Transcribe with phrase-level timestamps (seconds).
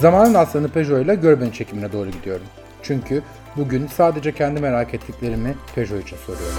[0.00, 2.46] Zamanın aslanı Peugeot ile Görbeni çekimine doğru gidiyorum.
[2.82, 3.22] Çünkü
[3.56, 6.58] bugün sadece kendi merak ettiklerimi Peugeot için soruyorum.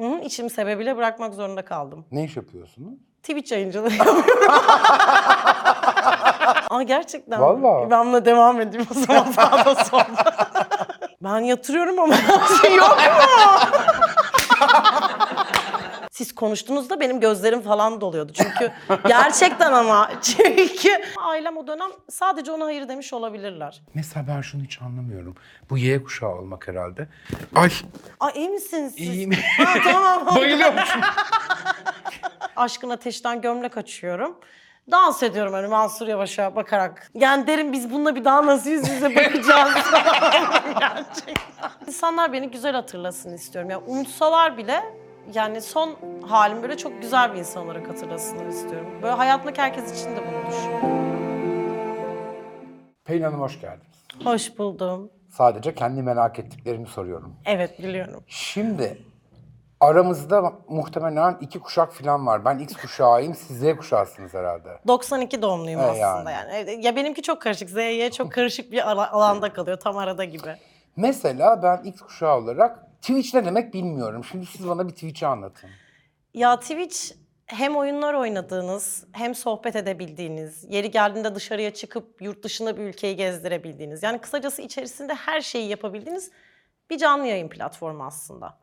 [0.00, 2.04] Hı hı, içim sebebiyle bırakmak zorunda kaldım.
[2.12, 2.94] Ne iş yapıyorsunuz?
[3.22, 4.24] Twitch yayıncılığı yapıyorum.
[6.70, 7.90] Ama gerçekten Vallahi.
[7.90, 10.46] ben buna devam edeyim o zaman sağda solda.
[11.22, 12.14] ben yatırıyorum ama
[12.62, 12.96] şey yok mu?
[16.16, 18.32] Siz konuştuğunuzda benim gözlerim falan doluyordu.
[18.34, 18.72] Çünkü
[19.08, 23.82] gerçekten ama çünkü ailem o dönem sadece ona hayır demiş olabilirler.
[23.94, 25.34] Mesela ben şunu hiç anlamıyorum.
[25.70, 27.08] Bu Y kuşağı olmak herhalde.
[27.54, 27.70] Ay
[28.20, 29.08] Ay iyi misiniz siz?
[29.08, 29.30] iyiyim.
[29.58, 30.26] Ha, tamam.
[30.36, 31.00] Bayılıyormuşum.
[32.56, 34.40] Aşkın ateşten gömlek açıyorum.
[34.90, 37.10] Dans ediyorum hani Mansur Yavaş'a bakarak.
[37.14, 39.74] Yani derim biz bununla bir daha nasıl yüz yüze bakacağız
[40.80, 41.70] gerçekten.
[41.86, 43.70] İnsanlar beni güzel hatırlasın istiyorum.
[43.70, 45.90] Yani unutsalar bile yani son
[46.28, 48.86] halim böyle çok güzel bir insan olarak hatırlasınlar istiyorum.
[49.02, 51.06] Böyle hayatımdaki herkes için de bunu düşünüyorum.
[53.04, 53.86] Pelin Hanım hoş geldiniz.
[54.24, 55.10] Hoş buldum.
[55.30, 57.34] Sadece kendi merak ettiklerimi soruyorum.
[57.44, 58.24] Evet biliyorum.
[58.26, 58.98] Şimdi
[59.80, 62.44] aramızda muhtemelen iki kuşak falan var.
[62.44, 64.78] Ben X kuşağıyım, siz Z kuşağısınız herhalde.
[64.86, 66.50] 92 doğumluyum He, aslında yani.
[66.54, 67.70] Evet, Ya benimki çok karışık.
[67.70, 69.80] Z'ye çok karışık bir ala- alanda kalıyor.
[69.80, 70.56] Tam arada gibi.
[70.96, 74.24] Mesela ben X kuşağı olarak Twitch ne demek bilmiyorum.
[74.24, 75.70] Şimdi siz bana bir Twitch'i anlatın.
[76.34, 77.12] Ya Twitch
[77.46, 84.02] hem oyunlar oynadığınız, hem sohbet edebildiğiniz, yeri geldiğinde dışarıya çıkıp yurt dışında bir ülkeyi gezdirebildiğiniz,
[84.02, 86.30] yani kısacası içerisinde her şeyi yapabildiğiniz
[86.90, 88.58] bir canlı yayın platformu aslında.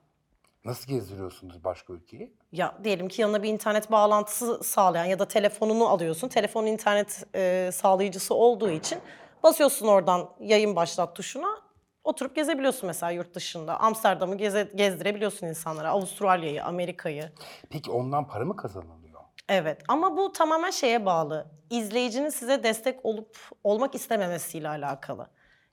[0.66, 2.34] Nasıl gezdiriyorsunuz başka ülkeyi?
[2.52, 6.28] Ya diyelim ki yanına bir internet bağlantısı sağlayan ya da telefonunu alıyorsun.
[6.28, 9.00] Telefonun internet e, sağlayıcısı olduğu için
[9.44, 11.62] basıyorsun oradan yayın başlat tuşuna.
[12.04, 13.80] Oturup gezebiliyorsun mesela yurt dışında.
[13.80, 15.90] Amsterdam'ı geze, gezdirebiliyorsun insanlara.
[15.90, 17.32] Avustralya'yı, Amerika'yı.
[17.70, 19.22] Peki ondan para mı kazanılıyor?
[19.50, 21.48] Evet ama bu tamamen şeye bağlı.
[21.70, 25.28] İzleyicinin size destek olup olmak istememesiyle alakalı.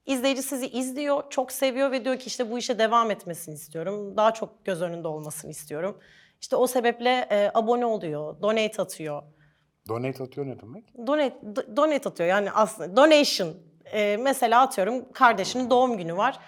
[0.07, 4.17] İzleyici sizi izliyor, çok seviyor ve diyor ki işte bu işe devam etmesini istiyorum.
[4.17, 5.99] Daha çok göz önünde olmasını istiyorum.
[6.41, 9.23] İşte o sebeple e, abone oluyor, donate atıyor.
[9.89, 10.95] Donate atıyor ne demek?
[11.07, 13.55] Donate, do- donate atıyor yani aslında donation.
[13.93, 16.39] E, mesela atıyorum kardeşinin doğum günü var.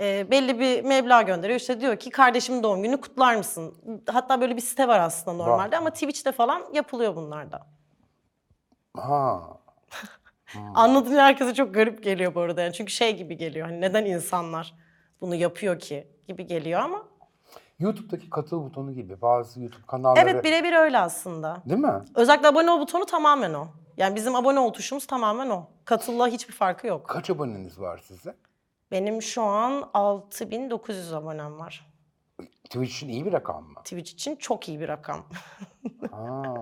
[0.00, 1.60] E, belli bir meblağ gönderiyor.
[1.60, 3.74] İşte diyor ki kardeşimin doğum günü kutlar mısın?
[4.06, 7.66] Hatta böyle bir site var aslında normalde ama Twitch'te falan yapılıyor bunlar da.
[8.96, 9.40] Ha.
[10.74, 12.62] Anladığım herkese çok garip geliyor bu arada.
[12.62, 13.66] Yani çünkü şey gibi geliyor.
[13.66, 14.74] Hani neden insanlar
[15.20, 17.02] bunu yapıyor ki gibi geliyor ama.
[17.78, 20.20] YouTube'daki katıl butonu gibi bazı YouTube kanalları...
[20.30, 21.62] Evet birebir öyle aslında.
[21.66, 21.92] Değil mi?
[22.14, 23.66] Özellikle abone ol butonu tamamen o.
[23.96, 25.66] Yani bizim abone ol tuşumuz tamamen o.
[25.84, 27.08] Katılla hiçbir farkı yok.
[27.08, 28.36] Kaç aboneniz var size?
[28.90, 31.92] Benim şu an 6900 abonem var.
[32.64, 33.80] Twitch için iyi bir rakam mı?
[33.84, 35.24] Twitch için çok iyi bir rakam.
[36.12, 36.54] Ha.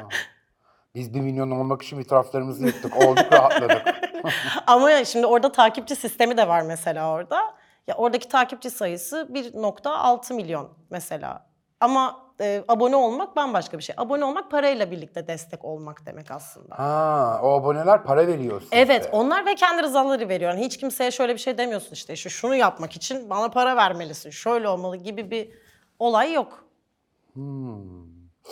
[0.94, 2.96] Biz bir milyon olmak için bir taraflarımızı yıktık.
[2.96, 3.82] Olduk rahatladık.
[4.66, 7.54] Ama şimdi orada takipçi sistemi de var mesela orada.
[7.86, 11.49] Ya oradaki takipçi sayısı 1.6 milyon mesela.
[11.80, 13.94] Ama e, abone olmak bambaşka bir şey.
[13.98, 16.78] Abone olmak parayla birlikte destek olmak demek aslında.
[16.78, 18.76] Ha, o aboneler para veriyor size.
[18.76, 20.50] Evet, onlar ve kendi rızaları veriyor.
[20.50, 24.30] Yani hiç kimseye şöyle bir şey demiyorsun işte, işte şunu yapmak için bana para vermelisin,
[24.30, 25.50] şöyle olmalı gibi bir
[25.98, 26.64] olay yok.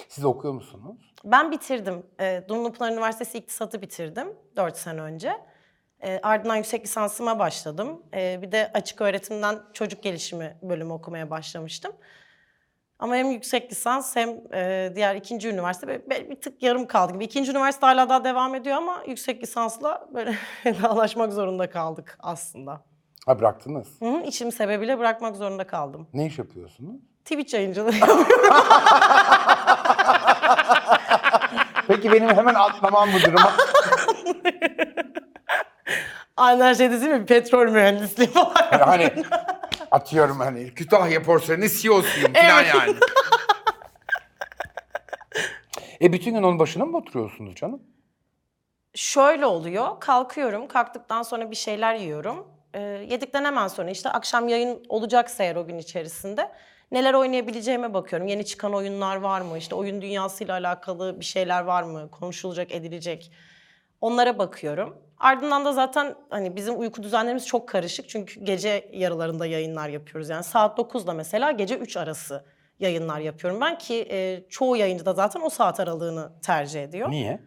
[0.08, 1.14] Siz okuyor musunuz?
[1.24, 2.06] Ben bitirdim.
[2.20, 5.32] E, Dumlupınar Üniversitesi İktisatı bitirdim 4 sene önce.
[6.02, 8.02] E, ardından yüksek lisansıma başladım.
[8.14, 11.92] E, bir de açık öğretimden çocuk gelişimi bölümü okumaya başlamıştım.
[12.98, 17.24] Ama hem yüksek lisans hem e, diğer ikinci üniversite böyle bir- tık yarım kaldı gibi.
[17.24, 20.34] İkinci üniversite hala daha devam ediyor ama yüksek lisansla böyle
[20.66, 22.80] vedalaşmak zorunda kaldık aslında.
[23.26, 23.88] Ha bıraktınız.
[24.00, 26.08] Hı hı, içim sebebiyle bırakmak zorunda kaldım.
[26.14, 26.96] Ne iş yapıyorsunuz?
[27.24, 28.26] Twitch yayıncılığı yapıyorum.
[31.88, 33.52] Peki benim hemen atlamam bu duruma.
[36.36, 37.26] Aynı her şey değil mi?
[37.26, 38.54] Petrol mühendisliği falan.
[38.72, 39.10] Yani hani
[39.90, 42.96] atıyorum hani Kütahya Porseleni CEO'suyum falan yani.
[46.00, 47.82] e bütün gün onun başına mı oturuyorsunuz canım?
[48.94, 50.00] Şöyle oluyor.
[50.00, 50.68] Kalkıyorum.
[50.68, 52.46] Kalktıktan sonra bir şeyler yiyorum.
[52.74, 56.52] Ee, yedikten hemen sonra işte akşam yayın olacaksa eğer o gün içerisinde
[56.92, 58.28] neler oynayabileceğime bakıyorum.
[58.28, 59.58] Yeni çıkan oyunlar var mı?
[59.58, 62.10] İşte oyun dünyasıyla alakalı bir şeyler var mı?
[62.10, 63.32] Konuşulacak, edilecek.
[64.00, 64.96] Onlara bakıyorum.
[65.20, 68.08] Ardından da zaten hani bizim uyku düzenlerimiz çok karışık.
[68.08, 70.28] Çünkü gece yarılarında yayınlar yapıyoruz.
[70.28, 72.44] Yani saat 9'da mesela gece 3 arası
[72.78, 77.10] yayınlar yapıyorum ben ki e, çoğu yayıncı da zaten o saat aralığını tercih ediyor.
[77.10, 77.40] Niye?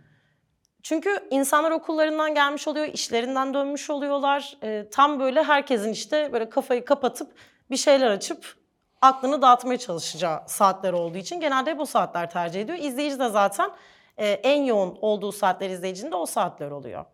[0.84, 4.58] Çünkü insanlar okullarından gelmiş oluyor, işlerinden dönmüş oluyorlar.
[4.64, 7.32] Ee, tam böyle herkesin işte böyle kafayı kapatıp
[7.72, 8.56] bir şeyler açıp
[9.02, 12.78] aklını dağıtmaya çalışacağı saatler olduğu için genelde o saatler tercih ediyor.
[12.78, 13.72] İzleyici de zaten
[14.18, 17.06] e, en yoğun olduğu saatler izleyicinin de o saatler oluyor.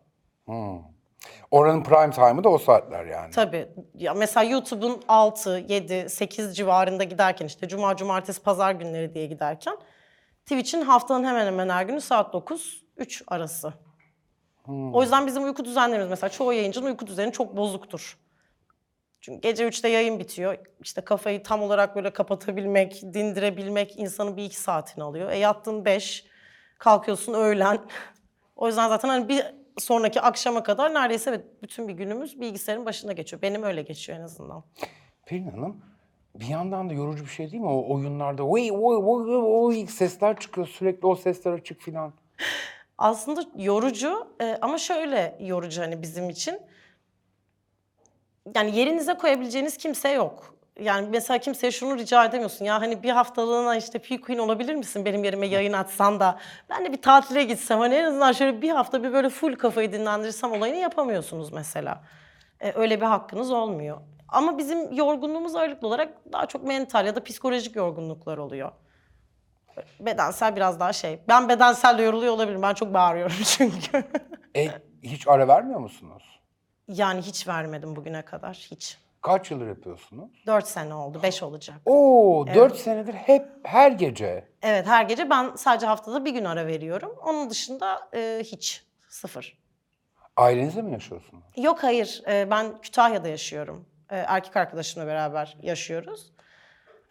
[1.50, 3.30] Oranın prime time'ı da o saatler yani.
[3.30, 3.68] Tabii.
[3.94, 9.76] Ya mesela YouTube'un 6, 7, 8 civarında giderken işte cuma, cumartesi, pazar günleri diye giderken
[10.46, 13.72] Twitch'in haftanın hemen hemen her günü saat 9, 3 arası.
[14.68, 18.18] O yüzden bizim uyku düzenlerimiz mesela çoğu yayıncının uyku düzeni çok bozuktur.
[19.20, 20.56] Çünkü gece 3'te yayın bitiyor.
[20.80, 25.30] İşte kafayı tam olarak böyle kapatabilmek, dindirebilmek insanın bir iki saatini alıyor.
[25.30, 26.24] E yattın 5,
[26.78, 27.78] kalkıyorsun öğlen.
[28.56, 29.46] o yüzden zaten hani bir
[29.78, 33.42] sonraki akşama kadar neredeyse evet, bütün bir günümüz bilgisayarın başında geçiyor.
[33.42, 34.64] Benim öyle geçiyor en azından.
[35.26, 35.82] Pelin Hanım
[36.34, 37.68] bir yandan da yorucu bir şey değil mi?
[37.68, 42.12] O oyunlarda oy oy oy oy sesler çıkıyor sürekli o sesler açık filan.
[42.98, 46.60] Aslında yorucu e, ama şöyle yorucu hani bizim için.
[48.54, 50.57] Yani yerinize koyabileceğiniz kimse yok.
[50.78, 52.64] Yani mesela kimseye şunu rica edemiyorsun.
[52.64, 56.38] Ya hani bir haftalığına işte P Queen olabilir misin benim yerime yayın açsan da
[56.70, 59.92] ben de bir tatile gitsem hani en azından şöyle bir hafta bir böyle full kafayı
[59.92, 62.04] dinlendirsem olayını yapamıyorsunuz mesela.
[62.60, 63.98] E, öyle bir hakkınız olmuyor.
[64.28, 68.72] Ama bizim yorgunluğumuz ağırlıklı olarak daha çok mental ya da psikolojik yorgunluklar oluyor.
[70.00, 71.18] Bedensel biraz daha şey.
[71.28, 72.62] Ben bedensel de yoruluyor olabilirim.
[72.62, 74.04] Ben çok bağırıyorum çünkü.
[74.56, 74.68] E
[75.02, 76.38] hiç ara vermiyor musunuz?
[76.88, 78.68] yani hiç vermedim bugüne kadar.
[78.70, 78.98] Hiç.
[79.22, 80.30] Kaç yıldır yapıyorsunuz?
[80.46, 81.20] Dört sene oldu.
[81.22, 81.76] Beş olacak.
[81.86, 84.48] Oo, dört senedir hep her gece.
[84.62, 87.14] Evet her gece ben sadece haftada bir gün ara veriyorum.
[87.26, 88.86] Onun dışında e, hiç.
[89.08, 89.58] Sıfır.
[90.36, 91.44] Ailenizle mi yaşıyorsunuz?
[91.56, 92.22] Yok hayır.
[92.28, 93.88] E, ben Kütahya'da yaşıyorum.
[94.10, 96.32] E, erkek arkadaşımla beraber yaşıyoruz.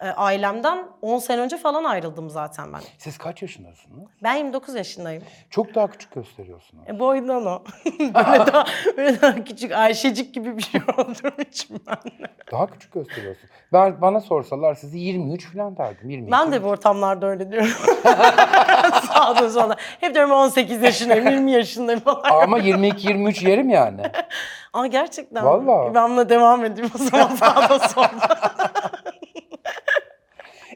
[0.02, 2.80] E, ailemden 10 sene önce falan ayrıldım zaten ben.
[2.98, 4.08] Siz kaç yaşındasınız?
[4.22, 5.22] Ben 29 yaşındayım.
[5.50, 6.88] Çok daha küçük gösteriyorsunuz.
[6.88, 7.62] E, boyundan o.
[8.00, 8.12] böyle,
[8.52, 8.64] daha,
[8.96, 12.28] böyle daha küçük Ayşecik gibi bir şey olduğum için ben.
[12.52, 13.50] Daha küçük gösteriyorsunuz.
[13.72, 16.10] Ben bana sorsalar sizi 23 falan derdim.
[16.10, 16.32] 22.
[16.32, 17.68] Ben de bu ortamlarda öyle diyorum.
[19.12, 19.76] Sağda solda.
[20.00, 22.42] Hep diyorum 18 yaşındayım, 20 yaşındayım falan.
[22.42, 24.02] Ama 22-23 yerim yani.
[24.72, 25.44] Ama gerçekten.
[25.44, 25.94] Vallahi.
[25.94, 28.38] Ben buna devam edeyim o zaman sağda solda.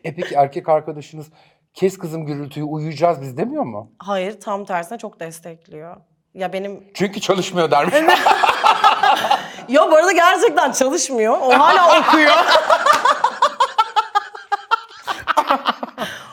[0.05, 1.27] E peki erkek arkadaşınız
[1.75, 3.93] kes kızım gürültüyü uyuyacağız biz demiyor mu?
[3.99, 5.97] Hayır tam tersine çok destekliyor.
[6.35, 6.85] Ya benim...
[6.95, 7.95] Çünkü çalışmıyor dermiş.
[9.69, 11.39] Yo bu arada gerçekten çalışmıyor.
[11.41, 12.33] O hala okuyor.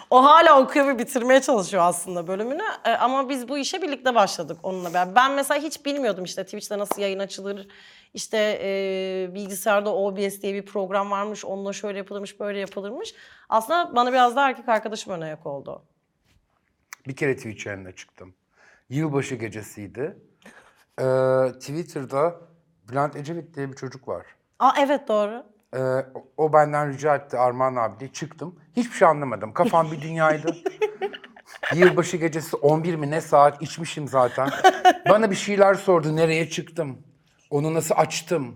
[0.09, 2.63] o hala okuyor ve bitirmeye çalışıyor aslında bölümünü.
[2.85, 5.15] Ee, ama biz bu işe birlikte başladık onunla beraber.
[5.15, 7.67] Ben mesela hiç bilmiyordum işte Twitch'te nasıl yayın açılır.
[8.13, 11.45] İşte e, bilgisayarda OBS diye bir program varmış.
[11.45, 13.13] Onunla şöyle yapılırmış, böyle yapılırmış.
[13.49, 15.81] Aslında bana biraz da erkek arkadaşım ön ayak oldu.
[17.07, 18.33] Bir kere Twitch yayınına çıktım.
[18.89, 20.17] Yılbaşı gecesiydi.
[20.99, 21.03] Ee,
[21.59, 22.35] Twitter'da
[22.89, 24.25] Bülent Ecevit diye bir çocuk var.
[24.59, 25.43] Aa evet doğru.
[25.75, 25.79] Ee,
[26.15, 28.59] o- o benden rica etti Armağan abi diye çıktım.
[28.75, 29.53] Hiçbir şey anlamadım.
[29.53, 30.55] Kafam bir dünyaydı.
[31.75, 34.49] Yılbaşı gecesi 11 mi ne saat içmişim zaten.
[35.09, 36.15] Bana bir şeyler sordu.
[36.15, 37.03] Nereye çıktım?
[37.49, 38.55] Onu nasıl açtım?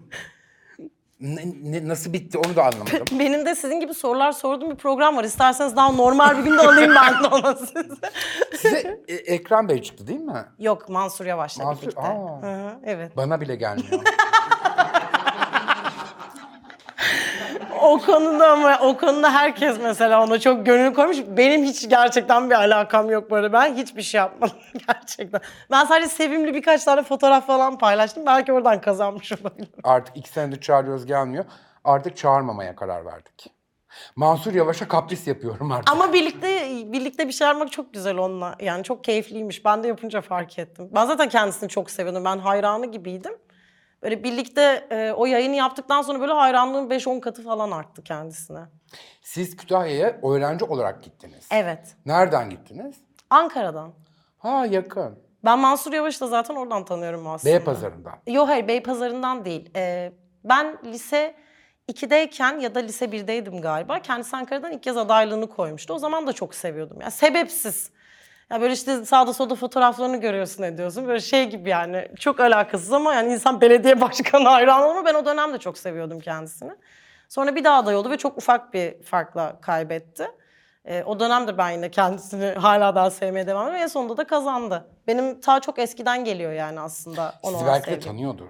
[1.20, 3.06] Ne- ne- nasıl bitti onu da anlamadım.
[3.20, 5.24] Benim de sizin gibi sorular sorduğum bir program var.
[5.24, 7.88] İsterseniz daha normal bir günde alayım ben de onu size.
[8.58, 10.46] Size e, Ekrem Bey çıktı değil mi?
[10.60, 12.02] Yok Mansur Yavaş'la Mansur- birlikte.
[12.02, 12.42] Aa.
[12.42, 13.18] Hı hı, evet.
[13.18, 14.02] Bana bile gelmiyor.
[17.84, 21.18] O konuda ama o konuda herkes mesela ona çok gönül koymuş.
[21.28, 23.54] Benim hiç gerçekten bir alakam yok bu arada.
[23.54, 24.58] Ben hiçbir şey yapmadım
[24.88, 25.42] gerçekten.
[25.72, 28.26] Ben sadece sevimli birkaç tane fotoğraf falan paylaştım.
[28.26, 29.80] Belki oradan kazanmış olabilirim.
[29.84, 31.46] Artık iki senedir çağırıyoruz gelmiyor.
[31.84, 33.48] Artık çağırmamaya karar verdik.
[34.16, 35.92] Mansur Yavaş'a kapris yapıyorum artık.
[35.92, 38.56] Ama birlikte birlikte bir şey yapmak çok güzel onunla.
[38.60, 39.66] Yani çok keyifliymiş.
[39.66, 40.90] Ben de yapınca fark ettim.
[40.96, 42.26] Ben zaten kendisini çok seviyordum.
[42.26, 43.34] Ben hayranı gibiydim.
[44.04, 48.60] Böyle birlikte e, o yayını yaptıktan sonra böyle hayranlığım 5-10 katı falan arttı kendisine.
[49.22, 51.48] Siz Kütahya'ya öğrenci olarak gittiniz.
[51.52, 51.96] Evet.
[52.06, 52.96] Nereden gittiniz?
[53.30, 53.94] Ankara'dan.
[54.38, 55.20] Ha yakın.
[55.46, 57.54] Ben Mansur Yavaş'ı da zaten oradan tanıyorum aslında.
[57.54, 58.14] Beypazarı'ndan.
[58.28, 59.70] Yok hayır Beypazarı'ndan değil.
[59.76, 60.12] Ee,
[60.44, 61.36] ben lise
[61.92, 64.00] 2'deyken ya da lise 1'deydim galiba.
[64.00, 65.94] Kendisi Ankara'dan ilk kez adaylığını koymuştu.
[65.94, 67.02] O zaman da çok seviyordum.
[67.02, 67.92] Yani sebepsiz.
[68.54, 71.08] Ya böyle işte sağda solda fotoğraflarını görüyorsun ediyorsun.
[71.08, 75.06] Böyle şey gibi yani çok alakasız ama yani insan belediye başkanı hayran mu?
[75.06, 76.72] Ben o dönem de çok seviyordum kendisini.
[77.30, 80.28] Sonra bir daha aday oldu ve çok ufak bir farkla kaybetti.
[80.86, 83.84] Ee, o dönemde ben yine kendisini hala daha sevmeye devam ediyorum.
[83.84, 84.88] En sonunda da kazandı.
[85.08, 87.36] Benim ta çok eskiden geliyor yani aslında.
[87.44, 88.46] ona Sizi belki de tanıyordur.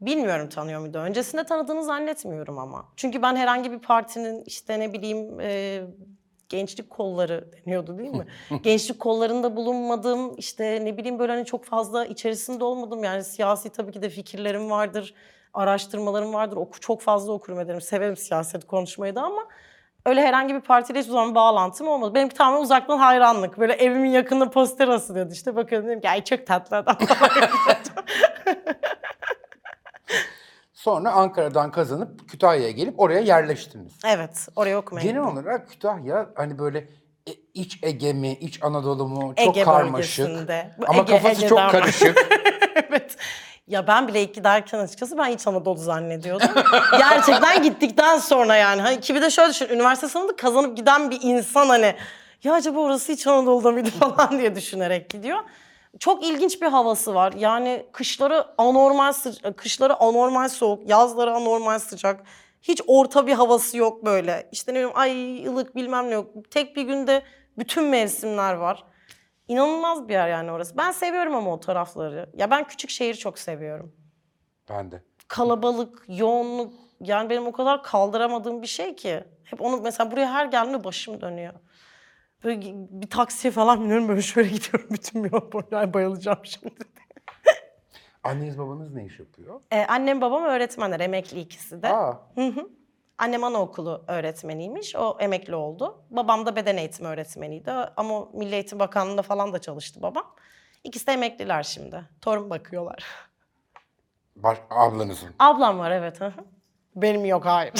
[0.00, 0.98] Bilmiyorum tanıyor muydu?
[0.98, 2.88] Öncesinde tanıdığını zannetmiyorum ama.
[2.96, 5.80] Çünkü ben herhangi bir partinin işte ne bileyim e,
[6.48, 8.26] gençlik kolları deniyordu değil mi?
[8.62, 10.34] gençlik kollarında bulunmadım.
[10.36, 13.04] işte ne bileyim böyle hani çok fazla içerisinde olmadım.
[13.04, 15.14] Yani siyasi tabii ki de fikirlerim vardır.
[15.54, 16.56] Araştırmalarım vardır.
[16.56, 17.80] Oku, çok fazla okurum ederim.
[17.80, 19.46] Severim siyaset konuşmayı da ama
[20.06, 22.14] Öyle herhangi bir partiyle hiçbir zaman bağlantım olmadı.
[22.14, 23.58] Benimki tamamen uzaktan hayranlık.
[23.58, 25.56] Böyle evimin yakında poster asılıyordu işte.
[25.56, 27.30] Bakıyordum dedim ki ay çok tatlı adam falan.
[30.78, 33.92] Sonra Ankara'dan kazanıp Kütahya'ya gelip oraya yerleştiniz.
[34.06, 35.36] evet oraya okumaya Genel gittim.
[35.38, 36.78] olarak Kütahya hani böyle
[37.28, 40.26] e, iç Ege mi, iç Anadolu mu çok Ege karmaşık.
[40.26, 40.70] bölgesinde.
[40.88, 42.28] Ama Ege- kafası Ege'den çok karışık.
[42.90, 43.16] evet.
[43.66, 46.48] Ya ben bile ilk giderken açıkçası ben İç Anadolu zannediyordum.
[46.98, 48.80] Gerçekten gittikten sonra yani.
[48.82, 49.68] Hani ki bir de şöyle düşün.
[49.68, 51.94] Üniversite sınavında kazanıp giden bir insan hani
[52.44, 55.38] ya acaba orası İç Anadolu'da mıydı falan diye düşünerek gidiyor.
[55.98, 57.32] Çok ilginç bir havası var.
[57.32, 62.22] Yani kışları anormal sıcak, kışları anormal soğuk, yazları anormal sıcak.
[62.62, 64.48] Hiç orta bir havası yok böyle.
[64.52, 66.50] İşte ne bileyim ay ılık bilmem ne yok.
[66.50, 67.22] Tek bir günde
[67.58, 68.84] bütün mevsimler var.
[69.48, 70.76] İnanılmaz bir yer yani orası.
[70.76, 72.30] Ben seviyorum ama o tarafları.
[72.34, 73.92] Ya ben küçük şehir çok seviyorum.
[74.68, 75.02] ben de.
[75.28, 79.24] Kalabalık, yoğunluk yani benim o kadar kaldıramadığım bir şey ki.
[79.44, 81.54] Hep onu mesela buraya her geldiğimde başım dönüyor.
[82.44, 86.74] Böyle bir taksiye falan biniyorum böyle şöyle gidiyorum bütün yol boyunca Ay, bayılacağım şimdi.
[88.24, 89.60] Anneniz babanız ne iş yapıyor?
[89.70, 91.88] Ee, annem babam öğretmenler, emekli ikisi de.
[91.88, 92.20] Aa,
[93.18, 96.02] Annem anaokulu öğretmeniymiş, o emekli oldu.
[96.10, 100.34] Babam da beden eğitimi öğretmeniydi ama Milli Eğitim Bakanlığı'nda falan da çalıştı babam.
[100.84, 102.04] İkisi de emekliler şimdi.
[102.20, 103.04] Torun bakıyorlar.
[104.36, 105.28] baş, ablanızın.
[105.38, 106.20] Ablam var evet.
[106.20, 106.44] hı hı.
[107.02, 107.72] Benim yok hayır.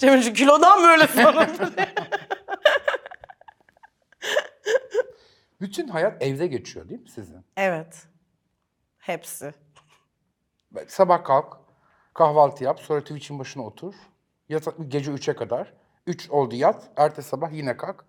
[0.00, 1.50] Şimdi şu kilodan böyle sanırım.
[5.60, 7.44] Bütün hayat evde geçiyor değil mi sizin?
[7.56, 8.06] evet.
[8.98, 9.54] Hepsi.
[10.86, 11.56] Sabah kalk,
[12.14, 13.94] kahvaltı yap, sonra Twitch'in başına otur.
[14.48, 15.72] Yatak, gece 3'e kadar.
[16.06, 18.04] 3 oldu yat, ertesi sabah yine kalk.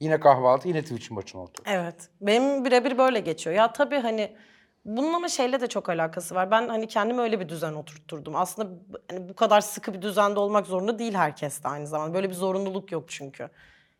[0.00, 1.64] Yine kahvaltı, yine Twitch'in başına otur.
[1.66, 2.08] Evet.
[2.20, 3.56] Benim birebir böyle geçiyor.
[3.56, 4.36] Ya tabii hani
[4.84, 6.50] bunun ama şeyle de çok alakası var.
[6.50, 8.36] Ben hani kendime öyle bir düzen oturtturdum.
[8.36, 8.70] Aslında
[9.10, 12.14] hani bu kadar sıkı bir düzende olmak zorunda değil herkes de aynı zamanda.
[12.14, 13.50] Böyle bir zorunluluk yok çünkü.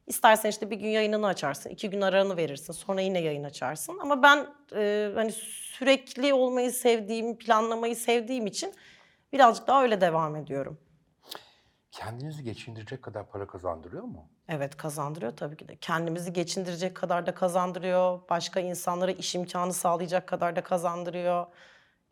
[0.07, 3.99] İstersen işte bir gün yayınını açarsın, iki gün aranı verirsin, sonra yine yayın açarsın.
[3.99, 8.75] Ama ben e, hani sürekli olmayı sevdiğim, planlamayı sevdiğim için
[9.33, 10.79] birazcık daha öyle devam ediyorum.
[11.91, 14.29] Kendinizi geçindirecek kadar para kazandırıyor mu?
[14.49, 15.77] Evet kazandırıyor tabii ki de.
[15.77, 18.21] Kendimizi geçindirecek kadar da kazandırıyor.
[18.31, 21.47] Başka insanlara iş imkanı sağlayacak kadar da kazandırıyor.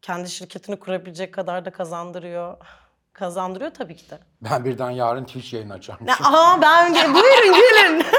[0.02, 2.56] Kendi şirketini kurabilecek kadar da kazandırıyor.
[3.12, 4.18] Kazandırıyor tabii ki de.
[4.40, 6.06] Ben birden yarın Twitch yayını açarmışım.
[6.06, 8.04] Ne, aha ben buyurun gelin.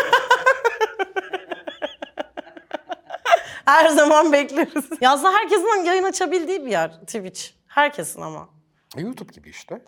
[3.66, 4.90] Her zaman bekleriz.
[5.02, 7.42] Ya aslında herkesin yayın açabildiği bir yer Twitch.
[7.68, 8.50] Herkesin ama.
[8.98, 9.82] E, YouTube gibi işte.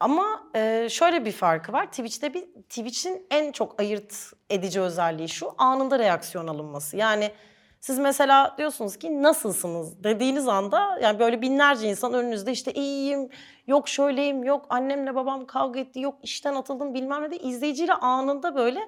[0.00, 1.86] Ama e, şöyle bir farkı var.
[1.86, 5.54] Twitch'te bir Twitch'in en çok ayırt edici özelliği şu.
[5.58, 6.96] Anında reaksiyon alınması.
[6.96, 7.32] Yani
[7.80, 13.28] siz mesela diyorsunuz ki nasılsınız dediğiniz anda yani böyle binlerce insan önünüzde işte iyiyim,
[13.66, 18.54] yok şöyleyim, yok annemle babam kavga etti, yok işten atıldım bilmem ne de izleyiciyle anında
[18.54, 18.80] böyle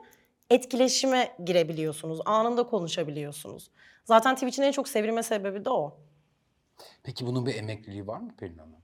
[0.51, 2.21] etkileşime girebiliyorsunuz.
[2.25, 3.71] Anında konuşabiliyorsunuz.
[4.05, 5.99] Zaten Twitch'in en çok sevilme sebebi de o.
[7.03, 8.80] Peki bunun bir emekliliği var mı Pelin Hanım?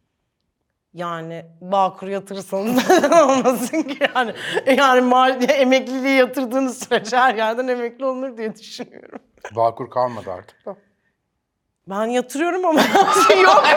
[0.97, 2.91] Yani Bağkur yatırırsanız
[3.23, 4.35] olmasın ki yani.
[4.76, 9.19] Yani mal, emekliliği yatırdığınız sürece her yerden emekli olunur diye düşünüyorum.
[9.57, 10.76] Bağkur kalmadı artık da.
[11.88, 12.81] Ben yatırıyorum ama
[13.43, 13.71] yok mu?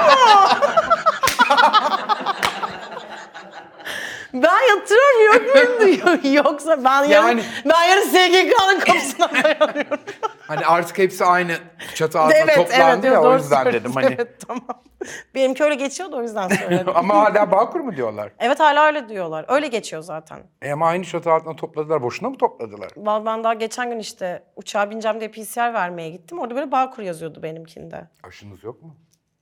[4.34, 6.34] Ben yatırıyorum yok muyum?
[6.36, 10.00] Yoksa ben yarın, Yani- ben yarın SGK'nın kapısına dayanıyorum.
[10.48, 11.52] Hani artık hepsi aynı
[11.96, 14.02] çatı altında toplandı ya o yüzden dedim söylüyorsun.
[14.02, 14.16] hani.
[14.16, 14.82] Evet tamam.
[15.36, 16.88] Benimki öyle geçiyordu o yüzden söyledim.
[16.96, 18.32] Ama hala Bağkur mu diyorlar?
[18.40, 19.46] evet hala öyle diyorlar.
[19.48, 20.40] Öyle geçiyor zaten.
[20.62, 22.04] E ama aynı çatı altında topladılar.
[22.04, 22.90] Boşuna mı topladılar?
[22.98, 26.40] Vallahi ben daha geçen gün işte uçağa bineceğim diye PCR vermeye gittim.
[26.40, 28.08] Orada böyle Bağkur yazıyordu benimkinde.
[28.24, 28.96] Aşınız yok mu?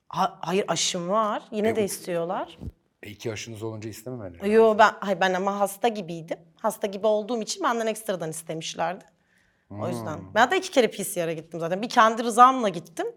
[0.09, 1.41] Ha- hayır aşım var.
[1.51, 2.57] Yine de istiyorlar.
[3.07, 4.51] E iki aşınız olunca istememeleri.
[4.51, 6.37] Yo ben hayır ben ama hasta gibiydim.
[6.61, 9.05] Hasta gibi olduğum için benden ekstradan istemişlerdi.
[9.71, 10.19] O yüzden.
[10.35, 11.81] Ben de iki kere PCR'a gittim zaten.
[11.81, 13.07] Bir kendi rızamla gittim.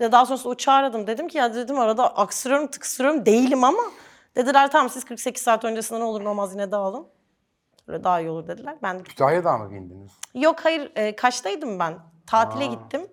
[0.00, 1.06] Bir de daha sonrasında uçağı aradım.
[1.06, 3.82] Dedim ki ya dedim arada aksırıyorum tıksırıyorum değilim ama.
[4.36, 7.06] Dediler tamam siz 48 saat öncesinden ne olur ne olmaz yine de alın.
[7.88, 8.76] Öyle daha iyi olur dediler.
[8.82, 10.10] Ben de Kütahya'dan mı bindiniz?
[10.34, 11.98] Yok hayır e, kaçtaydım ben?
[12.26, 13.06] Tatile gittim.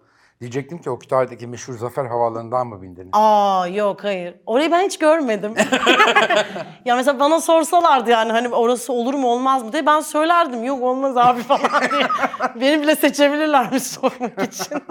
[0.44, 3.10] Diyecektim ki o Kütahya'daki meşhur Zafer Havaalanı'ndan mı bindiniz?
[3.14, 4.36] Aa yok hayır.
[4.46, 5.54] Orayı ben hiç görmedim.
[6.86, 10.64] ya mesela bana sorsalardı yani hani orası olur mu olmaz mı diye ben söylerdim.
[10.64, 12.08] Yok olmaz abi falan diye.
[12.56, 14.84] Beni bile seçebilirlermiş sormak için.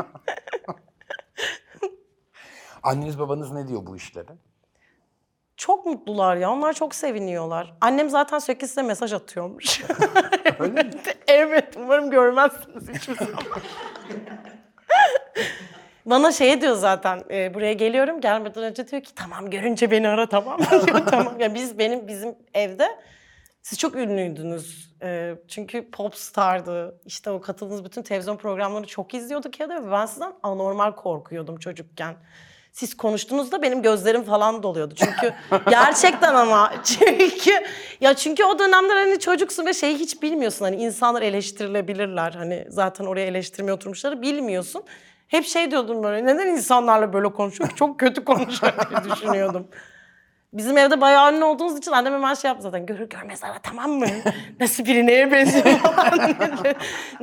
[2.83, 4.33] Anneniz babanız ne diyor bu işlere?
[5.57, 6.51] çok mutlular ya.
[6.53, 7.75] Onlar çok seviniyorlar.
[7.81, 9.83] Annem zaten sürekli size mesaj atıyormuş.
[11.27, 13.43] evet umarım görmezsiniz hiçbir zaman.
[16.07, 20.29] Bana şey diyor zaten e, buraya geliyorum gelmeden önce diyor ki tamam görünce beni ara
[20.29, 21.41] tamam mı?" diyor tamam.
[21.41, 22.89] Ya biz benim bizim evde
[23.63, 24.93] Siz çok ünlüydünüz.
[25.03, 27.01] Ee, çünkü Popstar'dı.
[27.07, 32.17] İşte o katıldığınız bütün televizyon programlarını çok izliyorduk ya da ben sizden anormal korkuyordum çocukken.
[32.73, 34.95] Siz konuştuğunuzda benim gözlerim falan doluyordu.
[34.97, 35.35] Çünkü
[35.71, 37.51] gerçekten ama çünkü
[38.01, 40.65] ya çünkü o dönemler hani çocuksun ve şeyi hiç bilmiyorsun.
[40.65, 42.33] Hani insanlar eleştirilebilirler.
[42.33, 44.83] Hani zaten oraya eleştirmeye oturmuşları bilmiyorsun.
[45.29, 47.77] Hep şey diyordum böyle neden insanlarla böyle konuşuyor ki?
[47.77, 49.69] Çok kötü konuşuyor diye düşünüyordum.
[50.53, 52.87] Bizim evde bayağı ünlü olduğunuz için annem hemen şey yaptı zaten.
[52.87, 54.07] Görür görmez ara tamam mı?
[54.61, 56.75] Nasıl biri neye benziyor falan dedi.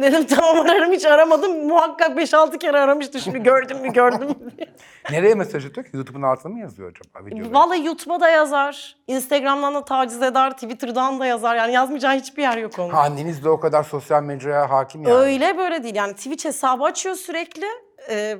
[0.01, 1.67] Dedim tamam ararım hiç aramadım.
[1.67, 4.67] Muhakkak 5-6 kere aramıştı şimdi gördün mü gördün mü diye.
[5.11, 5.91] Nereye mesaj atıyor ki?
[5.97, 7.53] YouTube'un altına mı yazıyor acaba videoları?
[7.53, 8.95] Vallahi YouTube'a da yazar.
[9.07, 10.51] Instagram'dan da taciz eder.
[10.51, 11.55] Twitter'dan da yazar.
[11.55, 12.89] Yani yazmayacağı hiçbir yer yok onun.
[12.89, 15.13] Ha, Anneniz de o kadar sosyal medyaya hakim yani.
[15.13, 15.95] Öyle böyle değil.
[15.95, 17.65] Yani Twitch hesabı açıyor sürekli.
[18.09, 18.37] Ee,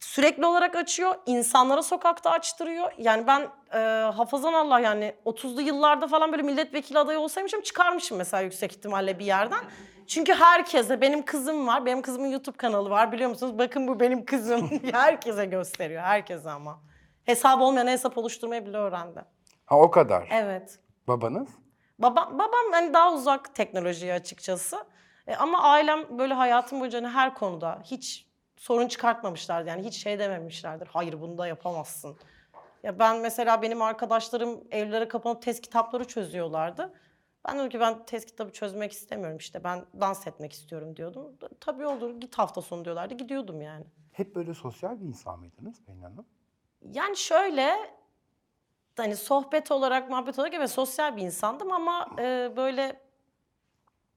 [0.00, 1.14] sürekli olarak açıyor.
[1.26, 2.92] İnsanlara sokakta açtırıyor.
[2.98, 3.78] Yani ben e,
[4.10, 9.24] hafızan Allah yani 30'lu yıllarda falan böyle milletvekili adayı olsaymışım çıkarmışım mesela yüksek ihtimalle bir
[9.24, 9.64] yerden.
[10.06, 11.86] Çünkü herkese benim kızım var.
[11.86, 13.58] Benim kızımın YouTube kanalı var biliyor musunuz?
[13.58, 14.70] Bakın bu benim kızım.
[14.92, 16.02] herkese gösteriyor.
[16.02, 16.78] Herkese ama.
[17.24, 19.24] Hesabı olmayan hesap oluşturmayı bile öğrendi.
[19.66, 20.28] Ha o kadar.
[20.30, 20.78] Evet.
[21.08, 21.48] Babanız?
[21.98, 24.84] Babam, babam hani daha uzak teknolojiye açıkçası.
[25.26, 28.25] E, ama ailem böyle hayatım boyunca hani her konuda hiç
[28.56, 29.68] sorun çıkartmamışlardı.
[29.68, 30.86] Yani hiç şey dememişlerdir.
[30.86, 32.16] Hayır bunu da yapamazsın.
[32.82, 36.92] Ya ben mesela benim arkadaşlarım evlere kapanıp test kitapları çözüyorlardı.
[37.48, 39.64] Ben dedim ki ben test kitabı çözmek istemiyorum işte.
[39.64, 41.36] Ben dans etmek istiyorum diyordum.
[41.60, 43.14] Tabii olur git hafta sonu diyorlardı.
[43.14, 43.84] Gidiyordum yani.
[44.12, 46.26] Hep böyle sosyal bir insan mıydınız Pelin Hanım?
[46.92, 47.76] Yani şöyle
[48.96, 53.00] hani sohbet olarak, muhabbet olarak evet sosyal bir insandım ama e, böyle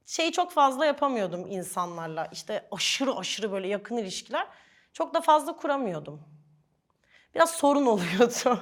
[0.10, 2.28] şeyi çok fazla yapamıyordum insanlarla.
[2.32, 4.48] İşte aşırı aşırı böyle yakın ilişkiler
[4.94, 6.22] çok da fazla kuramıyordum.
[7.36, 8.60] Biraz sorun oluyordu.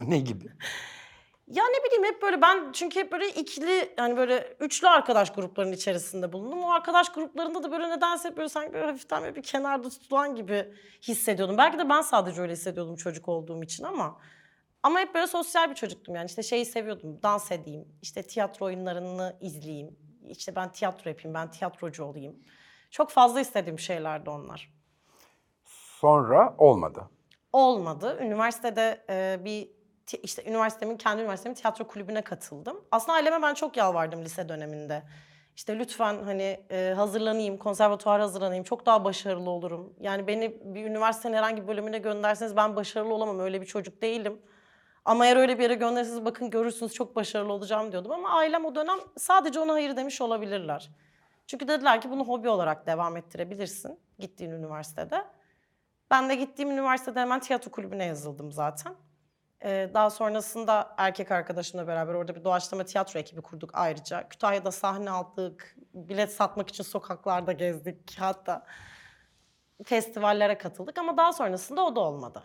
[0.00, 0.46] Ne gibi?
[1.46, 5.72] ya ne bileyim hep böyle ben çünkü hep böyle ikili hani böyle üçlü arkadaş gruplarının
[5.72, 6.64] içerisinde bulundum.
[6.64, 10.34] O arkadaş gruplarında da böyle nedense hep böyle sanki böyle hafiften böyle bir kenarda tutulan
[10.34, 11.58] gibi hissediyordum.
[11.58, 14.18] Belki de ben sadece öyle hissediyordum çocuk olduğum için ama
[14.82, 16.26] ama hep böyle sosyal bir çocuktum yani.
[16.26, 17.22] İşte şeyi seviyordum.
[17.22, 17.88] Dans edeyim.
[18.02, 19.96] işte tiyatro oyunlarını izleyeyim.
[20.28, 21.34] İşte ben tiyatro yapayım.
[21.34, 22.36] Ben tiyatrocu olayım.
[22.90, 24.72] Çok fazla istediğim şeylerdi onlar.
[25.64, 27.10] Sonra olmadı.
[27.52, 28.18] Olmadı.
[28.20, 29.68] Üniversitede e, bir
[30.22, 32.84] işte üniversitemin kendi üniversitemin tiyatro kulübüne katıldım.
[32.90, 35.02] Aslında aileme ben çok yalvardım lise döneminde.
[35.56, 38.64] İşte lütfen hani e, hazırlanayım, konservatuara hazırlanayım.
[38.64, 39.94] Çok daha başarılı olurum.
[40.00, 43.38] Yani beni bir üniversitenin herhangi bir bölümüne gönderseniz ben başarılı olamam.
[43.40, 44.42] Öyle bir çocuk değilim.
[45.04, 48.12] Ama eğer öyle bir yere gönderirseniz bakın görürsünüz çok başarılı olacağım diyordum.
[48.12, 50.90] Ama ailem o dönem sadece ona hayır demiş olabilirler.
[51.46, 55.24] Çünkü dediler ki bunu hobi olarak devam ettirebilirsin gittiğin üniversitede.
[56.10, 58.94] Ben de gittiğim üniversitede hemen tiyatro kulübüne yazıldım zaten.
[59.64, 64.28] Ee, daha sonrasında erkek arkadaşımla beraber orada bir doğaçlama tiyatro ekibi kurduk ayrıca.
[64.28, 68.66] Kütahya'da sahne aldık, bilet satmak için sokaklarda gezdik hatta.
[69.84, 72.42] Festivallere katıldık ama daha sonrasında o da olmadı.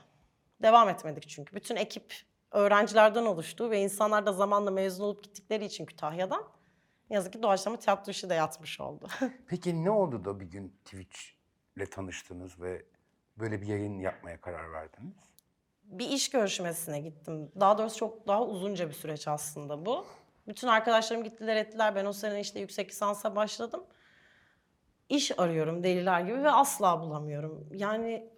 [0.62, 1.56] Devam etmedik çünkü.
[1.56, 2.14] Bütün ekip
[2.52, 6.44] öğrencilerden oluştu ve insanlar da zamanla mezun olup gittikleri için Kütahya'dan
[7.10, 9.08] ne yazık ki doğaçlama tiyatro işi de yatmış oldu.
[9.48, 12.86] Peki ne oldu da bir gün Twitch'le tanıştınız ve
[13.38, 15.28] böyle bir yayın yapmaya karar verdiniz?
[15.88, 17.52] bir iş görüşmesine gittim.
[17.60, 20.06] Daha doğrusu çok daha uzunca bir süreç aslında bu.
[20.48, 21.96] Bütün arkadaşlarım gittiler ettiler.
[21.96, 23.84] Ben o sene işte yüksek lisansa başladım.
[25.10, 27.68] İş arıyorum deliler gibi ve asla bulamıyorum.
[27.74, 28.30] Yani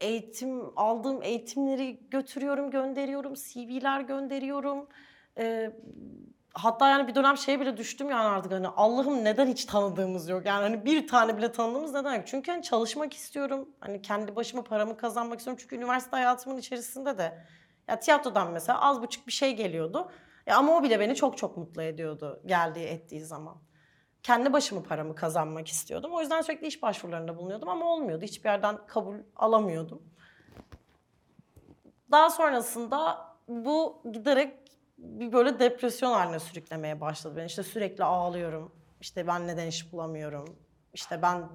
[0.00, 3.34] eğitim, aldığım eğitimleri götürüyorum, gönderiyorum.
[3.34, 4.88] CV'ler gönderiyorum.
[5.38, 5.72] Ee,
[6.54, 10.46] hatta yani bir dönem şeye bile düştüm yani artık hani Allah'ım neden hiç tanıdığımız yok?
[10.46, 12.26] Yani hani bir tane bile tanıdığımız neden yok?
[12.26, 13.68] Çünkü hani çalışmak istiyorum.
[13.80, 15.58] Hani kendi başıma paramı kazanmak istiyorum.
[15.62, 17.44] Çünkü üniversite hayatımın içerisinde de
[17.88, 20.10] ya tiyatrodan mesela az buçuk bir şey geliyordu.
[20.46, 23.56] Ya ama o bile beni çok çok mutlu ediyordu geldiği ettiği zaman.
[24.22, 26.12] Kendi başıma paramı kazanmak istiyordum.
[26.12, 28.24] O yüzden sürekli iş başvurularında bulunuyordum ama olmuyordu.
[28.24, 30.02] Hiçbir yerden kabul alamıyordum.
[32.10, 34.54] Daha sonrasında bu giderek
[34.98, 37.46] bir böyle depresyon haline sürüklemeye başladı beni.
[37.46, 38.72] İşte sürekli ağlıyorum.
[39.00, 40.56] İşte ben neden iş bulamıyorum?
[40.94, 41.48] İşte ben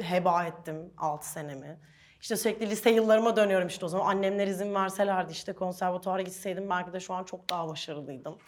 [0.00, 1.80] heba ettim 6 senemi.
[2.20, 4.06] İşte sürekli lise yıllarıma dönüyorum işte o zaman.
[4.06, 8.38] Annemler izin verselerdi işte konservatuara gitseydim belki de şu an çok daha başarılıydım.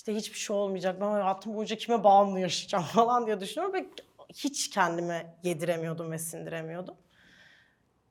[0.00, 1.00] İşte hiçbir şey olmayacak.
[1.00, 3.86] Ben hayatım boyunca kime bağımlı yaşayacağım falan diye düşünüyorum ve
[4.28, 6.96] hiç kendime yediremiyordum ve sindiremiyordum.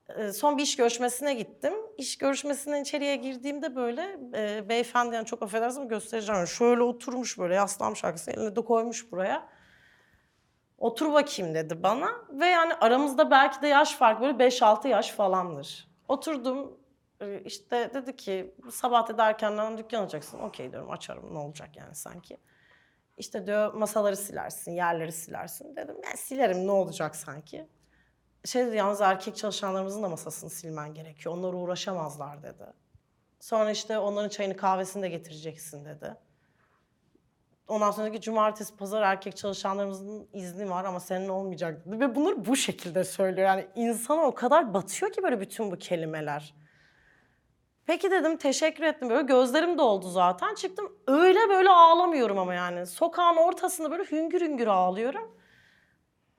[0.09, 1.73] Ee, Son bir iş görüşmesine gittim.
[1.97, 6.47] İş görüşmesinden içeriye girdiğimde böyle e, beyefendi yani çok affedersiniz ama göstereceğim.
[6.47, 9.49] Şöyle oturmuş böyle yaslanmış arkasına elini de koymuş buraya.
[10.77, 15.87] Otur bakayım dedi bana ve yani aramızda belki de yaş farkı böyle 5-6 yaş falandır.
[16.07, 16.78] Oturdum
[17.45, 20.39] işte dedi ki sabah dedi erkenden dükkan açacaksın.
[20.39, 22.37] Okey diyorum açarım ne olacak yani sanki.
[23.17, 25.75] İşte diyor masaları silersin, yerleri silersin.
[25.75, 27.67] Dedim ya silerim ne olacak sanki.
[28.45, 31.35] Şey dedi yalnız erkek çalışanlarımızın da masasını silmen gerekiyor.
[31.35, 32.65] Onlar uğraşamazlar dedi.
[33.39, 36.15] Sonra işte onların çayını kahvesini de getireceksin dedi.
[37.67, 41.99] Ondan sonraki cumartesi, pazar erkek çalışanlarımızın izni var ama senin olmayacak dedi.
[41.99, 43.47] Ve bunları bu şekilde söylüyor.
[43.47, 46.53] Yani insana o kadar batıyor ki böyle bütün bu kelimeler.
[47.89, 49.09] Peki dedim teşekkür ettim.
[49.09, 50.55] Böyle gözlerim doldu zaten.
[50.55, 52.85] Çıktım öyle böyle ağlamıyorum ama yani.
[52.85, 55.35] Sokağın ortasında böyle hüngür hüngür ağlıyorum.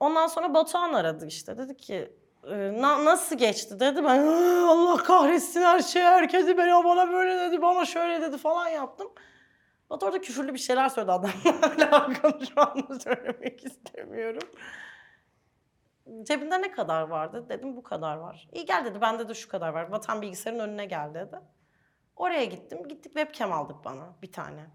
[0.01, 1.59] Ondan sonra Batuhan aradı işte.
[1.59, 2.13] Dedi ki
[2.45, 3.81] "E, "Na- nasıl geçti?
[3.81, 4.05] Dedi.
[4.05, 8.69] Ben "Ah, Allah kahretsin her şey herkesi beni bana böyle dedi bana şöyle dedi falan
[8.69, 9.09] yaptım.
[9.91, 11.13] Batu orada küfürlü bir şeyler söyledi.
[11.13, 11.33] Adamla
[11.79, 14.49] alakalı şu anda söylemek istemiyorum.
[16.23, 17.47] Cebinde ne kadar vardı?
[17.49, 18.49] Dedim bu kadar var.
[18.53, 19.91] İyi gel dedi bende de şu kadar var.
[19.91, 21.41] Vatan bilgisayarın önüne gel dedi.
[22.17, 22.89] Oraya gittim.
[22.89, 24.67] Gittik webcam aldık bana bir tane.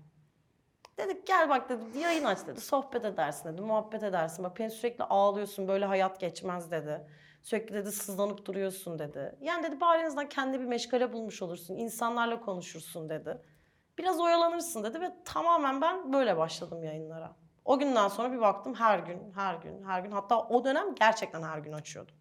[0.98, 2.62] Dedik gel bak dedi yayın aç dedi.
[2.62, 3.62] Sohbet edersin dedi.
[3.62, 4.45] Muhabbet edersin.
[4.45, 7.08] Bak beni sürekli ağlıyorsun böyle hayat geçmez dedi.
[7.41, 9.36] Sürekli dedi sızlanıp duruyorsun dedi.
[9.41, 11.76] Yani dedi bari en azından kendi bir meşgale bulmuş olursun.
[11.76, 13.41] insanlarla konuşursun dedi.
[13.98, 17.36] Biraz oyalanırsın dedi ve tamamen ben böyle başladım yayınlara.
[17.65, 20.12] O günden sonra bir baktım her gün, her gün, her gün.
[20.12, 22.15] Hatta o dönem gerçekten her gün açıyordum.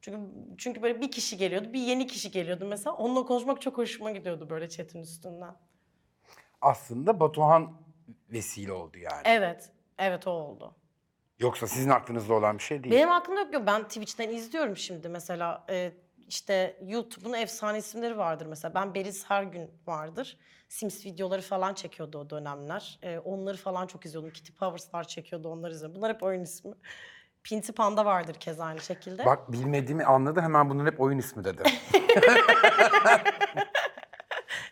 [0.00, 0.18] Çünkü
[0.58, 2.96] çünkü böyle bir kişi geliyordu, bir yeni kişi geliyordu mesela.
[2.96, 5.54] Onunla konuşmak çok hoşuma gidiyordu böyle chat'in üstünden.
[6.60, 7.72] Aslında Batuhan
[8.32, 9.22] vesile oldu yani.
[9.24, 10.74] Evet, evet o oldu.
[11.38, 12.94] Yoksa sizin aklınızda olan bir şey değil.
[12.94, 13.62] Benim aklımda yok yok.
[13.66, 15.64] Ben Twitch'ten izliyorum şimdi mesela.
[15.70, 15.92] e,
[16.28, 18.74] işte YouTube'un efsane isimleri vardır mesela.
[18.74, 20.38] Ben Beriz her gün vardır.
[20.72, 22.98] Sims videoları falan çekiyordu o dönemler.
[23.02, 24.30] E, onları falan çok izliyordum.
[24.30, 25.96] Kitty Powers'lar çekiyordu onları izliyordum.
[25.96, 26.74] Bunlar hep oyun ismi.
[27.42, 29.26] Pinti Panda vardır keza aynı şekilde.
[29.26, 31.62] Bak bilmediğimi anladı hemen bunların hep oyun ismi dedi.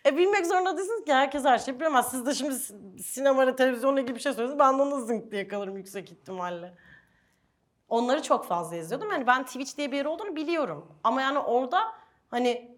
[0.05, 2.11] E bilmek zorunda değilsiniz ki herkes her şeyi bilemez.
[2.11, 4.59] Siz de şimdi si- sinema, televizyonla ilgili bir şey söylüyorsunuz.
[4.59, 6.73] Ben de onu zınk diye kalırım yüksek ihtimalle.
[7.89, 9.11] Onları çok fazla izliyordum.
[9.11, 10.85] Yani ben Twitch diye bir yer olduğunu biliyorum.
[11.03, 11.79] Ama yani orada
[12.29, 12.70] hani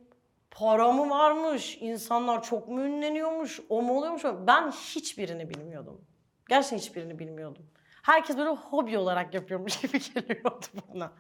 [0.54, 4.24] para mı varmış, insanlar çok mu ünleniyormuş, o mu oluyormuş?
[4.48, 6.02] Ben hiçbirini bilmiyordum.
[6.50, 7.66] Gerçekten hiçbirini bilmiyordum.
[8.04, 11.12] Herkes böyle hobi olarak yapıyormuş gibi geliyordu bana.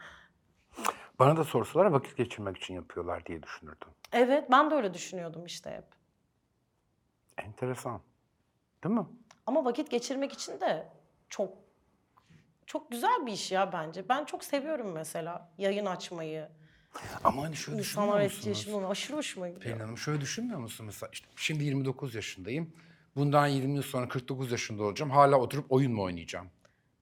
[1.19, 3.87] Bana da sorsalar vakit geçirmek için yapıyorlar diye düşünürdüm.
[4.11, 5.85] Evet ben de öyle düşünüyordum işte hep.
[7.45, 8.01] Enteresan.
[8.83, 9.05] Değil mi?
[9.45, 10.87] Ama vakit geçirmek için de
[11.29, 11.53] çok
[12.65, 14.09] çok güzel bir iş ya bence.
[14.09, 16.49] Ben çok seviyorum mesela yayın açmayı.
[17.23, 18.37] Ama hani şöyle düşünmüyor İnsanlar musunuz?
[18.37, 18.91] etkileşimli olmayı.
[18.91, 19.61] Aşırı hoşuma gidiyor.
[19.63, 21.09] Pelin Hanım şöyle düşünmüyor musun mesela?
[21.13, 22.73] işte şimdi 29 yaşındayım.
[23.15, 25.11] Bundan 20 yıl sonra 49 yaşında olacağım.
[25.11, 26.47] Hala oturup oyun mu oynayacağım?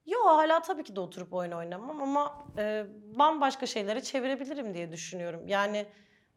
[0.05, 2.85] Yo hala tabii ki de oturup oyun oynamam ama e,
[3.19, 5.47] bambaşka şeylere çevirebilirim diye düşünüyorum.
[5.47, 5.85] Yani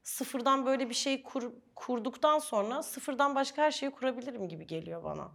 [0.03, 5.31] sıfırdan böyle bir şey kur- kurduktan sonra sıfırdan başka her şeyi kurabilirim gibi geliyor bana.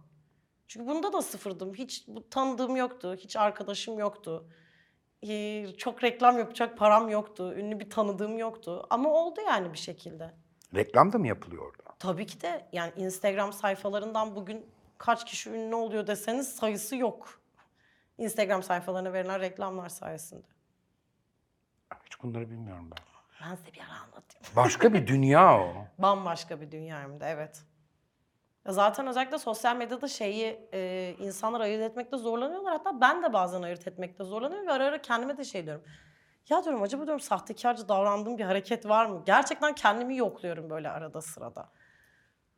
[0.68, 1.74] Çünkü bunda da sıfırdım.
[1.74, 3.14] Hiç bu tanıdığım yoktu.
[3.18, 4.48] Hiç arkadaşım yoktu.
[5.28, 7.54] Ee, çok reklam yapacak param yoktu.
[7.54, 8.86] Ünlü bir tanıdığım yoktu.
[8.90, 10.34] Ama oldu yani bir şekilde.
[10.74, 11.94] Reklam da mı yapılıyor orada?
[11.98, 14.66] Tabii ki de yani Instagram sayfalarından bugün
[14.98, 17.40] kaç kişi ünlü oluyor deseniz sayısı yok.
[18.18, 20.46] Instagram sayfalarına verilen reklamlar sayesinde.
[22.04, 23.04] Hiç bunları bilmiyorum ben.
[23.42, 24.46] Ben size bir ara anlatayım.
[24.56, 25.72] Başka bir dünya o.
[25.98, 27.62] Bambaşka bir dünya hem de evet.
[28.68, 32.72] Zaten özellikle sosyal medyada şeyi e, insanlar ayırt etmekte zorlanıyorlar.
[32.72, 35.84] Hatta ben de bazen ayırt etmekte zorlanıyorum ve ara ara kendime de şey diyorum.
[36.48, 39.22] Ya diyorum acaba diyorum sahtekarca davrandığım bir hareket var mı?
[39.26, 41.68] Gerçekten kendimi yokluyorum böyle arada sırada.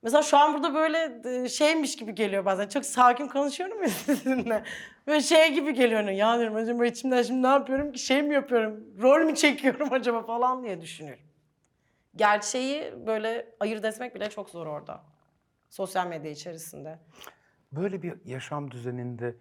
[0.02, 2.68] Mesela şu an burada böyle e, şeymiş gibi geliyor bazen.
[2.68, 4.64] Çok sakin konuşuyorum ya sizinle.
[5.06, 6.02] Böyle şey gibi geliyor.
[6.08, 7.98] Ya diyorum acaba içimden şimdi ne yapıyorum ki?
[7.98, 8.84] Şey mi yapıyorum?
[9.02, 11.22] Rol mü çekiyorum acaba falan diye düşünüyorum.
[12.16, 15.02] Gerçeği böyle ayırt etmek bile çok zor orada.
[15.72, 16.98] Sosyal medya içerisinde.
[17.72, 19.36] Böyle bir yaşam düzeninde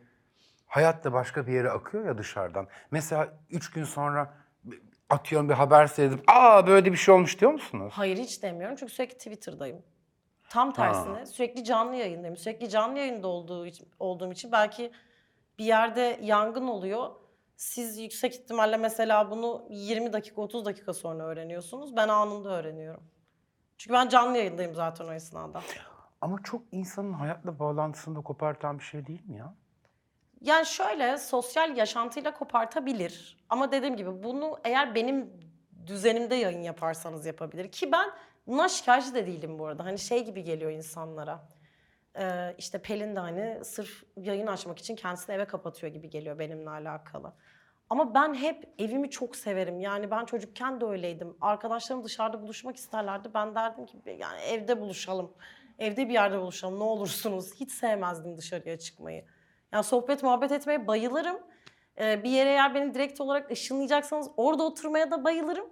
[0.66, 2.68] hayat da başka bir yere akıyor ya dışarıdan.
[2.92, 4.34] Mesela üç gün sonra
[5.10, 7.94] atıyorum bir haber seyredip aa böyle bir şey olmuş diyor musunuz?
[7.96, 9.84] Hayır hiç demiyorum çünkü sürekli Twitter'dayım.
[10.50, 12.38] Tam tersine sürekli canlı yayındayım.
[12.38, 14.92] Sürekli canlı yayında olduğu için, olduğum için belki
[15.60, 17.10] bir yerde yangın oluyor.
[17.56, 21.96] Siz yüksek ihtimalle mesela bunu 20 dakika 30 dakika sonra öğreniyorsunuz.
[21.96, 23.04] Ben anında öğreniyorum.
[23.78, 25.62] Çünkü ben canlı yayındayım zaten o esnada.
[26.22, 29.54] Ama çok insanın hayatla bağlantısını da kopartan bir şey değil mi ya?
[30.42, 33.38] Yani şöyle sosyal yaşantıyla kopartabilir.
[33.50, 35.34] Ama dediğim gibi bunu eğer benim
[35.88, 37.72] düzenimde yayın yaparsanız yapabilir.
[37.72, 38.12] Ki ben
[38.48, 39.86] buna şikayetçi de değilim bu arada.
[39.86, 41.48] Hani şey gibi geliyor insanlara.
[42.20, 46.70] Ee, işte Pelin de hani sırf yayın açmak için kendisini eve kapatıyor gibi geliyor benimle
[46.70, 47.34] alakalı.
[47.90, 49.80] Ama ben hep evimi çok severim.
[49.80, 51.38] Yani ben çocukken de öyleydim.
[51.42, 53.30] Arkadaşlarım dışarıda buluşmak isterlerdi.
[53.34, 55.34] Ben derdim ki yani evde buluşalım.
[55.82, 57.56] Evde bir yerde buluşalım ne olursunuz.
[57.56, 59.26] Hiç sevmezdim dışarıya çıkmayı.
[59.72, 61.40] Yani sohbet muhabbet etmeye bayılırım.
[62.00, 65.66] Ee, bir yere eğer beni direkt olarak ışınlayacaksanız orada oturmaya da bayılırım.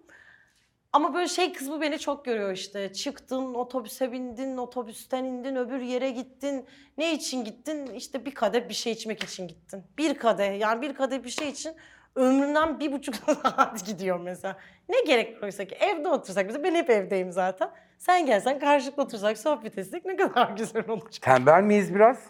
[0.94, 2.94] Ama böyle şey kısmı beni çok görüyor işte.
[2.94, 6.66] Çıktın, otobüse bindin, otobüsten indin, öbür yere gittin.
[6.98, 7.86] Ne için gittin?
[7.94, 9.84] İşte bir kadeh bir şey içmek için gittin.
[9.98, 11.76] Bir kadeh, yani bir kadeh bir şey için
[12.16, 14.58] ömrümden bir buçuk saat gidiyor mesela.
[14.90, 17.72] Ne gerek var oysa ki evde otursak mesela ben hep evdeyim zaten.
[18.00, 21.22] Sen gelsen karşılıklı otursak sohbet etsek ne kadar güzel olacak.
[21.22, 22.24] Tembel miyiz biraz?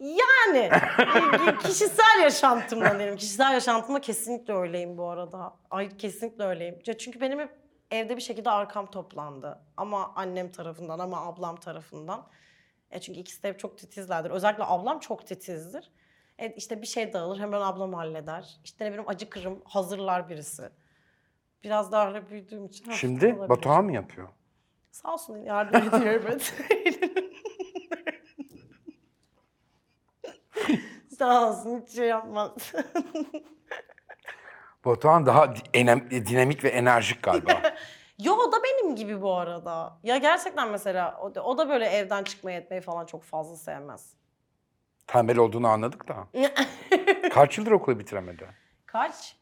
[0.00, 0.70] Yani
[1.62, 3.16] kişisel yaşantımdan derim.
[3.16, 5.54] Kişisel yaşantımda kesinlikle öyleyim bu arada.
[5.70, 6.78] Ay kesinlikle öyleyim.
[6.86, 7.50] Ya Çünkü benim hep
[7.90, 9.58] evde bir şekilde arkam toplandı.
[9.76, 12.26] Ama annem tarafından ama ablam tarafından.
[12.90, 14.30] E çünkü ikisi de hep çok titizlerdir.
[14.30, 15.90] Özellikle ablam çok titizdir.
[16.38, 18.60] E işte bir şey dağılır hemen ablam halleder.
[18.64, 20.62] İşte ne bileyim acıkırım hazırlar birisi.
[21.64, 23.48] Biraz daha öyle büyüdüğüm için hafif Şimdi olabilir.
[23.48, 24.28] Batuhan mı yapıyor?
[24.90, 26.54] Sağ olsun yardım ediyor evet.
[31.18, 32.52] Sağ olsun hiç şey yapmaz.
[34.84, 37.62] Batuhan daha enem- dinamik ve enerjik galiba.
[38.18, 39.98] Yo o da benim gibi bu arada.
[40.02, 44.14] Ya gerçekten mesela o da, o da böyle evden çıkmayı etmeyi falan çok fazla sevmez.
[45.06, 46.26] Tembel olduğunu anladık da.
[47.30, 48.48] Kaç yıldır okulu bitiremedi?
[48.86, 49.36] Kaç?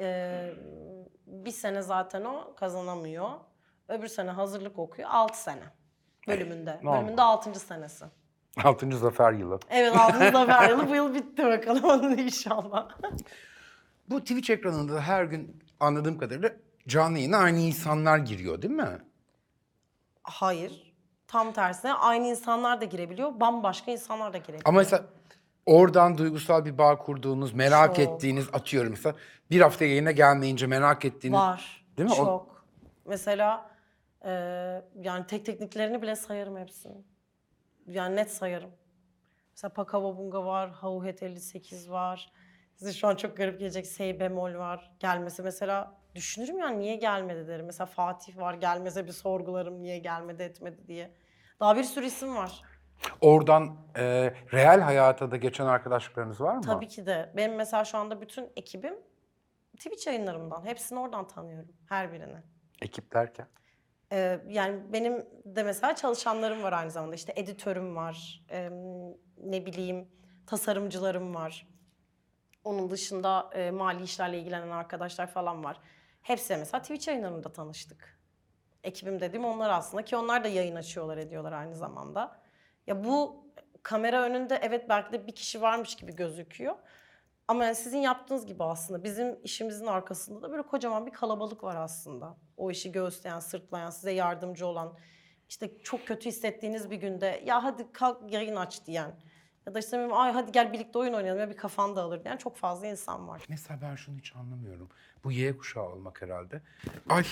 [0.00, 0.50] Ee,
[1.26, 3.30] bir sene zaten o kazanamıyor.
[3.88, 5.08] Öbür sene hazırlık okuyor.
[5.12, 5.62] 6 sene
[6.28, 6.80] bölümünde.
[6.82, 7.00] normal.
[7.00, 7.60] Bölümünde 6.
[7.60, 8.04] senesi.
[8.64, 9.60] Altıncı zafer yılı.
[9.70, 10.18] Evet 6.
[10.32, 12.88] zafer yılı bu yıl bitti bakalım onun inşallah.
[14.10, 16.50] Bu Twitch ekranında her gün anladığım kadarıyla
[16.88, 18.98] canlı yayına aynı insanlar giriyor değil mi?
[20.22, 20.94] Hayır.
[21.26, 23.40] Tam tersine aynı insanlar da girebiliyor.
[23.40, 24.62] Bambaşka insanlar da girebiliyor.
[24.64, 25.04] Ama mesela
[25.66, 27.98] oradan duygusal bir bağ kurduğunuz, merak Çok.
[28.04, 29.14] ettiğiniz atıyorum mesela
[29.50, 31.38] bir hafta yayına gelmeyince merak ettiğiniz...
[31.38, 31.86] Var.
[31.98, 32.14] Değil mi?
[32.14, 32.64] O- Çok.
[33.04, 33.67] Mesela
[34.24, 34.30] e,
[34.94, 37.04] yani tek tekniklerini bile sayarım hepsini.
[37.86, 38.70] Yani net sayarım.
[39.50, 42.32] Mesela Pakavabunga var, Hauhet 58 var.
[42.74, 44.90] Size şu an çok garip gelecek Sey bemol var.
[45.00, 47.66] Gelmesi mesela düşünürüm yani niye gelmedi derim.
[47.66, 51.14] Mesela Fatih var gelmese bir sorgularım niye gelmedi etmedi diye.
[51.60, 52.62] Daha bir sürü isim var.
[53.20, 56.62] Oradan e, real hayata da geçen arkadaşlıklarınız var mı?
[56.62, 57.32] Tabii ki de.
[57.36, 58.94] Benim mesela şu anda bütün ekibim
[59.76, 60.66] Twitch yayınlarımdan.
[60.66, 61.72] Hepsini oradan tanıyorum.
[61.88, 62.42] Her birini.
[62.82, 63.46] Ekip derken.
[64.12, 67.14] Ee, yani benim de mesela çalışanlarım var aynı zamanda.
[67.14, 68.72] İşte editörüm var, em,
[69.36, 70.08] ne bileyim
[70.46, 71.66] tasarımcılarım var.
[72.64, 75.80] Onun dışında e, mali işlerle ilgilenen arkadaşlar falan var.
[76.22, 78.18] Hepsi mesela Twitch yayınlarında tanıştık.
[78.84, 82.40] Ekibim dediğim onlar aslında ki onlar da yayın açıyorlar ediyorlar aynı zamanda.
[82.86, 83.44] Ya bu
[83.82, 86.76] kamera önünde evet belki de bir kişi varmış gibi gözüküyor.
[87.48, 91.76] Ama yani sizin yaptığınız gibi aslında bizim işimizin arkasında da böyle kocaman bir kalabalık var
[91.76, 92.36] aslında.
[92.56, 94.92] O işi göğüsleyen, sırtlayan, size yardımcı olan,
[95.48, 99.14] işte çok kötü hissettiğiniz bir günde ya hadi kalk yayın aç diyen.
[99.66, 102.56] Ya da işte ay hadi gel birlikte oyun oynayalım ya bir kafan dağılır diyen çok
[102.56, 103.42] fazla insan var.
[103.48, 104.88] Mesela ben şunu hiç anlamıyorum.
[105.24, 106.62] Bu Y kuşağı olmak herhalde.
[107.08, 107.24] Ay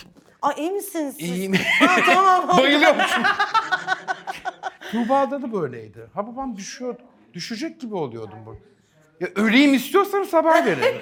[0.42, 1.30] Ay iyi misiniz siz?
[1.30, 1.52] iyiyim.
[1.54, 2.48] Ha, tamam.
[2.58, 3.22] Bayılıyormuşum.
[4.90, 6.10] Tuğba'da da böyleydi.
[6.14, 7.02] Ha babam düşüyordu.
[7.34, 8.56] Düşecek gibi oluyordum bu.
[9.20, 11.00] Ya öleyim istiyorsanız haber verin.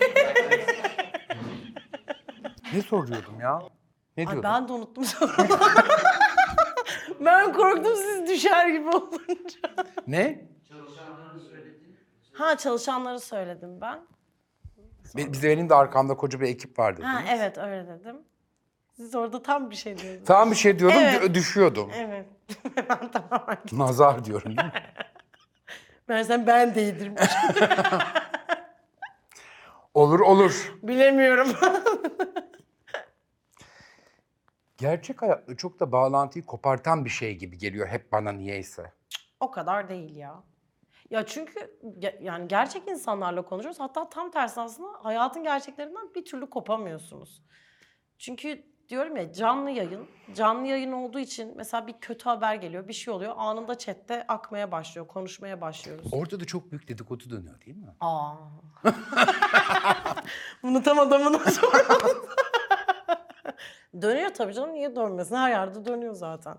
[2.74, 3.58] ne soruyordum ya?
[4.16, 4.42] Ne Ay diyordum?
[4.42, 5.36] ben de unuttum sonra.
[7.20, 9.60] ben korktum siz düşer gibi olunca.
[10.06, 10.44] Ne?
[12.32, 13.98] Ha çalışanları söyledim ben.
[15.16, 17.10] Be- Bize benim de arkamda koca bir ekip var dediniz.
[17.14, 18.16] Ha evet öyle dedim.
[18.96, 20.26] Siz orada tam bir şey diyordunuz.
[20.26, 21.22] Tamam bir şey diyordum Evet.
[21.22, 21.90] dü- düşüyordum.
[21.96, 22.26] Evet.
[22.76, 23.58] ben tamamen.
[23.72, 24.72] Nazar diyorum değil mi?
[26.08, 27.22] Ben sen ben değdirmiş.
[29.94, 30.74] Olur olur.
[30.82, 31.48] Bilemiyorum.
[34.76, 38.92] Gerçek hayatla çok da bağlantıyı kopartan bir şey gibi geliyor hep bana niyeyse.
[39.40, 40.42] o kadar değil ya.
[41.10, 43.80] Ya çünkü ge- yani gerçek insanlarla konuşuyoruz.
[43.80, 47.42] Hatta tam tersi aslında hayatın gerçeklerinden bir türlü kopamıyorsunuz.
[48.18, 50.06] Çünkü diyorum ya canlı yayın.
[50.34, 53.34] Canlı yayın olduğu için mesela bir kötü haber geliyor, bir şey oluyor.
[53.36, 56.06] Anında chatte akmaya başlıyor, konuşmaya başlıyoruz.
[56.12, 57.94] Orada da çok büyük dedikodu dönüyor değil mi?
[58.00, 58.34] Aa.
[60.62, 62.16] Bunu tam adamına sormadın.
[64.02, 64.74] dönüyor tabii canım.
[64.74, 65.36] Niye dönmesin?
[65.36, 66.56] Her yerde dönüyor zaten.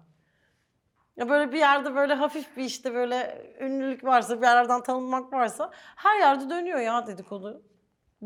[1.18, 5.72] Ya böyle bir yerde böyle hafif bir işte böyle ünlülük varsa, bir yerlerden tanınmak varsa
[5.96, 7.62] her yerde dönüyor ya dedikodu.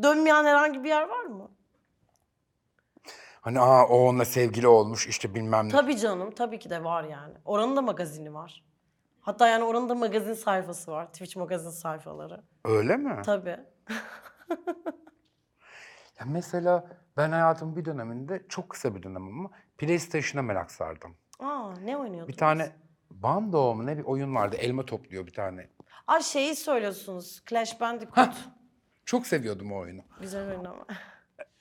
[0.02, 1.50] Dönmeyen herhangi bir yer var mı?
[3.40, 5.70] Hani aa o onunla sevgili olmuş işte bilmem ne.
[5.70, 7.34] Tabii canım, tabii ki de var yani.
[7.44, 8.64] Oranın da magazini var.
[9.20, 11.06] Hatta yani oranın da magazin sayfası var.
[11.06, 12.44] Twitch magazin sayfaları.
[12.64, 13.22] Öyle mi?
[13.24, 13.56] Tabii.
[16.20, 21.16] Ya mesela ben hayatımın bir döneminde çok kısa bir dönem ama PlayStation'a merak sardım.
[21.38, 22.28] Aa ne oynuyordunuz?
[22.28, 22.72] Bir tane
[23.10, 24.56] Bando mu ne bir oyun vardı.
[24.56, 25.68] Elma topluyor bir tane.
[26.06, 27.42] Ay şeyi söylüyorsunuz.
[27.48, 28.34] Clash Bandicoot.
[29.04, 30.00] Çok seviyordum o oyunu.
[30.20, 30.86] Güzel oyun ama.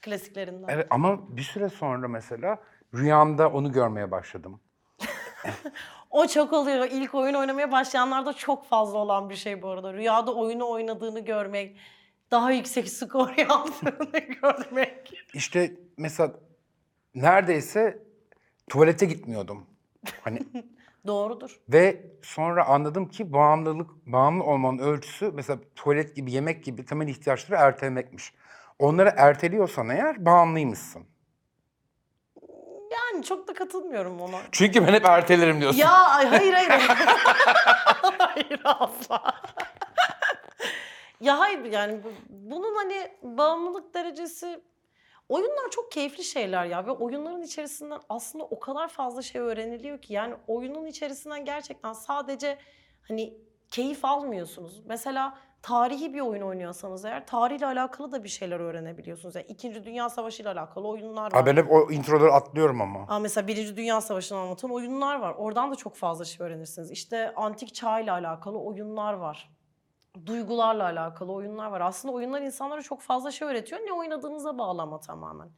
[0.09, 0.67] Klasiklerinden.
[0.67, 2.57] Evet ama bir süre sonra mesela
[2.95, 4.59] rüyamda onu görmeye başladım.
[6.11, 6.87] O çok oluyor.
[6.91, 9.93] İlk oyun oynamaya başlayanlarda çok fazla olan bir şey bu arada.
[9.93, 11.77] Rüyada oyunu oynadığını görmek,
[12.31, 15.13] daha yüksek skor yaptığını görmek.
[15.33, 16.33] İşte mesela
[17.15, 18.03] neredeyse
[18.69, 19.65] tuvalete gitmiyordum.
[20.21, 20.39] Hani
[21.07, 21.59] Doğrudur.
[21.69, 27.59] ve sonra anladım ki bağımlılık, bağımlı olmanın ölçüsü mesela tuvalet gibi, yemek gibi temel ihtiyaçları
[27.61, 28.33] ertelemekmiş.
[28.79, 31.03] Onları erteliyorsan eğer bağımlıymışsın.
[32.91, 34.37] Yani çok da katılmıyorum ona.
[34.51, 35.79] Çünkü ben hep ertelerim diyorsun.
[35.79, 36.69] Ya ay, hayır hayır.
[38.17, 39.41] hayır asla.
[41.21, 44.61] ya hayır yani bu- bunun hani bağımlılık derecesi
[45.29, 50.13] oyunlar çok keyifli şeyler ya ve oyunların içerisinden aslında o kadar fazla şey öğreniliyor ki
[50.13, 52.57] yani oyunun içerisinden gerçekten sadece
[53.07, 53.33] hani
[53.71, 54.81] keyif almıyorsunuz.
[54.85, 59.35] Mesela tarihi bir oyun oynuyorsanız eğer tarihle alakalı da bir şeyler öğrenebiliyorsunuz.
[59.35, 61.31] Yani İkinci Dünya Savaşı ile alakalı oyunlar var.
[61.31, 63.05] Ha, ben hep o introları atlıyorum ama.
[63.07, 65.35] Aa, mesela Birinci Dünya Savaşı'nı anlatan oyunlar var.
[65.37, 66.91] Oradan da çok fazla şey öğrenirsiniz.
[66.91, 69.49] İşte antik çağ ile alakalı oyunlar var.
[70.25, 71.81] Duygularla alakalı oyunlar var.
[71.81, 73.81] Aslında oyunlar insanlara çok fazla şey öğretiyor.
[73.81, 75.49] Ne oynadığınıza bağlı ama tamamen.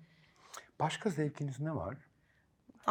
[0.79, 1.97] Başka zevkiniz ne var?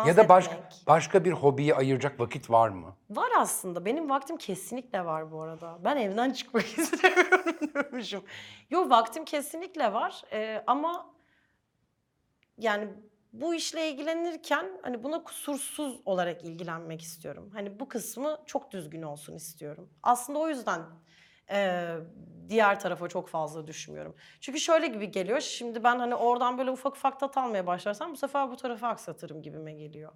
[0.06, 2.96] Ya da başka başka bir hobiye ayıracak vakit var mı?
[3.10, 3.84] Var aslında.
[3.84, 5.78] Benim vaktim kesinlikle var bu arada.
[5.84, 8.24] Ben evden çıkmak istemiyorum diyormuşum.
[8.70, 10.22] Yok vaktim kesinlikle var.
[10.32, 11.14] Ee, ama
[12.58, 12.88] yani
[13.32, 17.50] bu işle ilgilenirken hani buna kusursuz olarak ilgilenmek istiyorum.
[17.52, 19.90] Hani bu kısmı çok düzgün olsun istiyorum.
[20.02, 20.80] Aslında o yüzden
[21.50, 21.88] e,
[22.48, 24.14] diğer tarafa çok fazla düşmüyorum.
[24.40, 25.40] Çünkü şöyle gibi geliyor.
[25.40, 29.42] Şimdi ben hani oradan böyle ufak ufak tat almaya başlarsam bu sefer bu tarafa aksatırım
[29.42, 30.12] gibime geliyor.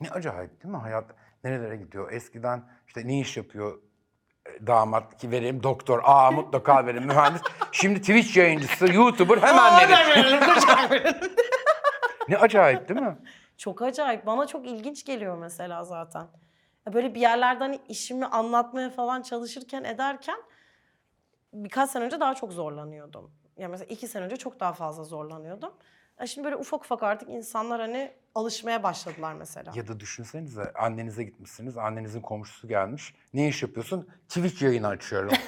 [0.00, 1.04] Ne acayip değil mi hayat?
[1.44, 2.12] Nerelere gidiyor?
[2.12, 3.78] Eskiden işte ne iş yapıyor
[4.46, 7.42] e, damat ki vereyim doktor, aa mutlaka verin mühendis.
[7.72, 11.20] Şimdi Twitch yayıncısı, YouTuber hemen verin.
[12.28, 13.16] Ne acayip değil mi?
[13.56, 14.26] Çok acayip.
[14.26, 16.26] Bana çok ilginç geliyor mesela zaten.
[16.92, 20.38] Böyle bir yerlerden hani işimi anlatmaya falan çalışırken ederken
[21.52, 23.30] birkaç sene önce daha çok zorlanıyordum.
[23.56, 25.72] Ya mesela iki sene önce çok daha fazla zorlanıyordum.
[26.20, 29.72] Ya şimdi böyle ufak ufak artık insanlar hani alışmaya başladılar mesela.
[29.74, 33.14] Ya da düşünsenize annenize gitmişsiniz, annenizin komşusu gelmiş.
[33.34, 34.08] Ne iş yapıyorsun?
[34.28, 35.32] Twitch yayını açıyorum.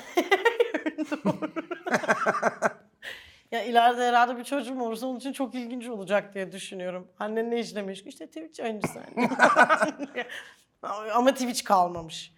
[3.53, 7.09] Ya ileride herhalde bir çocuğum olursa onun için çok ilginç olacak diye düşünüyorum.
[7.18, 8.09] Annen ne işle meşgul?
[8.09, 8.99] İşte Twitch yayıncısı.
[11.14, 12.35] Ama Twitch kalmamış.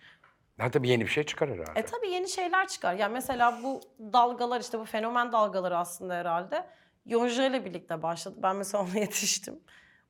[0.61, 1.81] ha tabii yeni bir şey çıkar herhalde.
[1.81, 2.95] E tabii yeni şeyler çıkar.
[2.95, 3.81] Ya mesela bu
[4.13, 6.67] dalgalar işte bu fenomen dalgaları aslında herhalde
[7.07, 8.37] Yonca ile birlikte başladı.
[8.43, 9.61] Ben mesela ona yetiştim.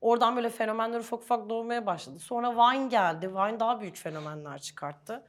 [0.01, 2.18] Oradan böyle fenomenler ufak ufak doğmaya başladı.
[2.18, 3.35] Sonra Vine geldi.
[3.35, 5.24] Vine daha büyük fenomenler çıkarttı.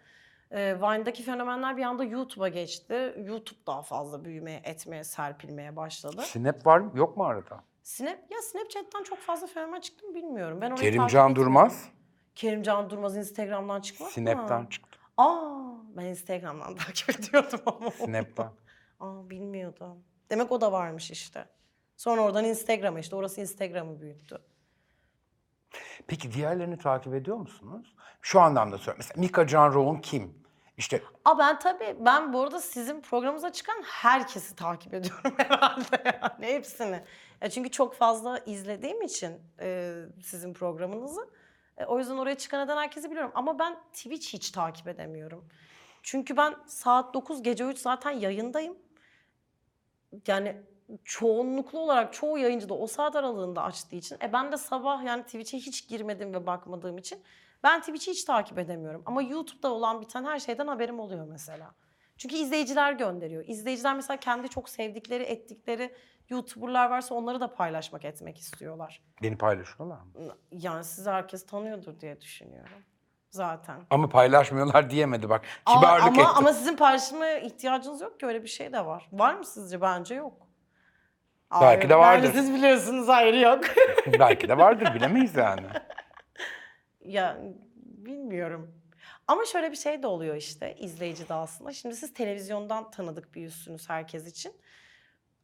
[0.51, 3.13] Ee, Vine'daki fenomenler bir anda YouTube'a geçti.
[3.25, 6.21] YouTube daha fazla büyümeye, etmeye, serpilmeye başladı.
[6.25, 6.91] Snap var mı?
[6.95, 7.63] Yok mu arada?
[7.83, 10.61] Snap, ya Snapchat'ten çok fazla fenomen çıktı mı bilmiyorum.
[10.61, 11.35] Ben orayı Kerimcan takip etmiyorum.
[11.35, 11.89] Durmaz,
[12.39, 14.13] Kerimcan Durmaz Instagram'dan çıkmaz mı?
[14.13, 14.99] Snap'ten çıktı.
[15.17, 17.91] Aa, ben Instagram'dan takip ediyordum ama.
[17.91, 18.51] Snap'ten.
[18.99, 20.03] Aa, bilmiyordum.
[20.29, 21.45] Demek o da varmış işte.
[21.97, 24.37] Sonra oradan Instagram'a işte orası Instagram'ı büyüttü.
[26.07, 27.95] Peki diğerlerini takip ediyor musunuz?
[28.21, 28.97] Şu anlamda söylüyorum.
[28.99, 30.43] Mesela Mika Can Roğun kim?
[30.77, 36.53] İşte Aa ben tabii ben bu arada sizin programınıza çıkan herkesi takip ediyorum herhalde yani
[36.53, 37.03] hepsini.
[37.41, 41.38] Ya çünkü çok fazla izlediğim için e, sizin programınızı.
[41.79, 43.31] E, o yüzden oraya çıkan eden herkesi biliyorum.
[43.35, 45.45] Ama ben Twitch hiç takip edemiyorum.
[46.03, 48.77] Çünkü ben saat 9 gece 3 zaten yayındayım.
[50.27, 50.61] Yani
[51.03, 54.17] çoğunluklu olarak çoğu yayıncı da o saat aralığında açtığı için.
[54.23, 57.23] E ben de sabah yani Twitch'e hiç girmedim ve bakmadığım için
[57.63, 59.03] ben Twitch'i hiç takip edemiyorum.
[59.05, 61.75] Ama YouTube'da olan biten her şeyden haberim oluyor mesela.
[62.17, 63.43] Çünkü izleyiciler gönderiyor.
[63.47, 65.95] İzleyiciler mesela kendi çok sevdikleri, ettikleri
[66.29, 69.01] YouTuber'lar varsa onları da paylaşmak etmek istiyorlar.
[69.23, 70.35] beni paylaşıyorlar mı?
[70.51, 72.83] Yani sizi herkes tanıyordur diye düşünüyorum.
[73.29, 73.81] Zaten.
[73.89, 75.45] Ama paylaşmıyorlar diyemedi bak.
[75.65, 76.31] Kibarlık ama, etti.
[76.35, 79.09] ama sizin paylaşmaya ihtiyacınız yok ki öyle bir şey de var.
[79.11, 79.81] Var mı sizce?
[79.81, 80.47] Bence yok.
[81.61, 82.27] Belki de vardır.
[82.27, 83.63] Bence siz biliyorsunuz hayır yok.
[84.19, 85.67] Belki de vardır bilemeyiz yani.
[87.05, 87.37] ya
[87.75, 88.75] bilmiyorum.
[89.27, 91.73] Ama şöyle bir şey de oluyor işte izleyici de aslında.
[91.73, 94.53] Şimdi siz televizyondan tanıdık bir yüzsünüz herkes için.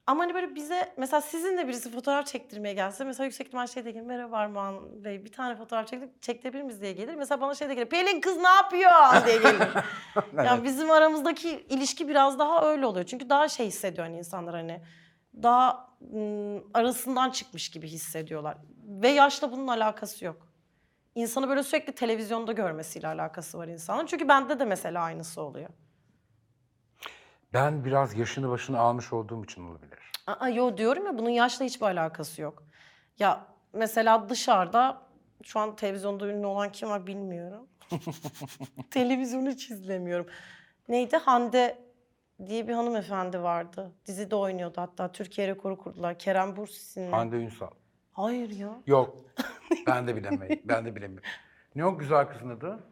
[0.07, 3.91] Ama hani böyle bize mesela sizinle birisi fotoğraf çektirmeye gelse mesela yüksek ihtimal şey de
[3.91, 4.05] gelir.
[4.05, 7.15] Merhaba Armağan Bey bir tane fotoğraf çektik, çektirebilir miyiz diye gelir.
[7.15, 7.89] Mesela bana şey de gelir.
[7.89, 8.91] Pelin kız ne yapıyor
[9.25, 9.63] diye gelir.
[10.45, 13.05] Yani bizim aramızdaki ilişki biraz daha öyle oluyor.
[13.05, 14.81] Çünkü daha şey hissediyor hani insanlar hani
[15.43, 18.57] daha ım, arasından çıkmış gibi hissediyorlar.
[18.87, 20.47] Ve yaşla bunun alakası yok.
[21.15, 24.05] insanı böyle sürekli televizyonda görmesiyle alakası var insanın.
[24.05, 25.69] Çünkü bende de mesela aynısı oluyor.
[27.55, 29.99] Ben biraz yaşını başını almış olduğum için olabilir.
[30.27, 32.63] Aa, yo diyorum ya bunun yaşla hiçbir alakası yok.
[33.19, 35.01] Ya mesela dışarıda
[35.43, 37.67] şu an televizyonda ünlü olan kim var bilmiyorum.
[38.91, 40.27] Televizyonu hiç izlemiyorum.
[40.89, 41.17] Neydi?
[41.17, 41.77] Hande
[42.45, 43.91] diye bir hanımefendi vardı.
[44.05, 45.11] Dizide oynuyordu hatta.
[45.11, 46.19] Türkiye rekoru kurdular.
[46.19, 47.11] Kerem Bürsin'le.
[47.11, 47.69] Hande Ünsal.
[48.13, 48.69] Hayır ya.
[48.85, 49.15] Yok.
[49.87, 50.59] Ben de bilemeyiz.
[50.63, 51.29] Ben de bilemiyorum.
[51.75, 52.83] Ne o güzel kızın adı?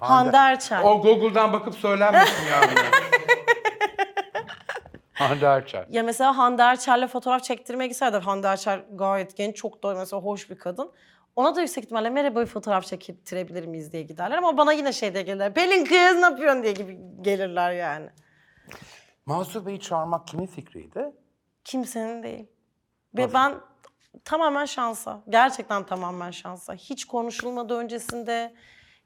[0.00, 0.82] Hande Erçel.
[0.84, 2.74] O Google'dan bakıp söylenmesin yani.
[5.20, 5.86] Hande Erçel.
[5.90, 10.22] Ya mesela Hande Erçel'le fotoğraf çektirmeye gitse de Hande Erçel gayet genç, çok da mesela
[10.22, 10.92] hoş bir kadın.
[11.36, 15.14] Ona da yüksek ihtimalle merhaba bir fotoğraf çektirebilir miyiz diye giderler ama bana yine şey
[15.14, 15.54] de gelirler.
[15.54, 18.10] Pelin kız ne yapıyorsun diye gibi gelirler yani.
[19.26, 21.12] Mansur Bey'i çağırmak kimin fikriydi?
[21.64, 22.46] Kimsenin değil.
[23.16, 23.34] Ve Nasıl?
[23.34, 23.54] ben
[24.24, 26.74] tamamen şansa, gerçekten tamamen şansa.
[26.74, 28.54] Hiç konuşulmadı öncesinde,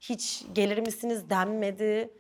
[0.00, 2.10] hiç gelir misiniz denmedi.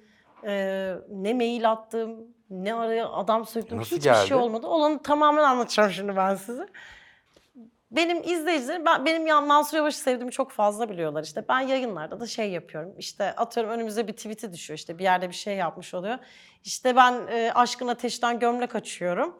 [0.46, 4.28] Ee, ne mail attım, ne araya adam söktüm, Nasıl hiçbir geldi?
[4.28, 4.66] şey olmadı.
[4.66, 6.66] Olanı tamamen anlatacağım şimdi ben size.
[7.90, 11.44] Benim izleyicilerim, ben, benim ya Mansur Yavaş'ı sevdiğimi çok fazla biliyorlar işte.
[11.48, 12.94] Ben yayınlarda da şey yapıyorum.
[12.98, 16.18] İşte atıyorum önümüze bir tweet'i düşüyor işte bir yerde bir şey yapmış oluyor.
[16.64, 19.38] İşte ben e, aşkın ateşten gömlek açıyorum.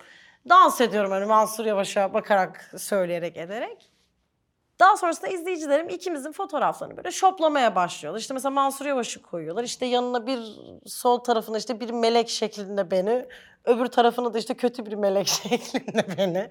[0.49, 3.91] Dans ediyorum hani Mansur Yavaş'a bakarak, söyleyerek, ederek.
[4.81, 8.21] Daha sonrasında izleyicilerim ikimizin fotoğraflarını böyle şoplamaya başlıyorlar.
[8.21, 9.65] İşte mesela Mansur Yavaş'ı koyuyorlar.
[9.65, 10.41] İşte yanına bir
[10.87, 13.27] sol tarafına işte bir melek şeklinde beni.
[13.65, 16.49] Öbür tarafına da işte kötü bir melek şeklinde beni.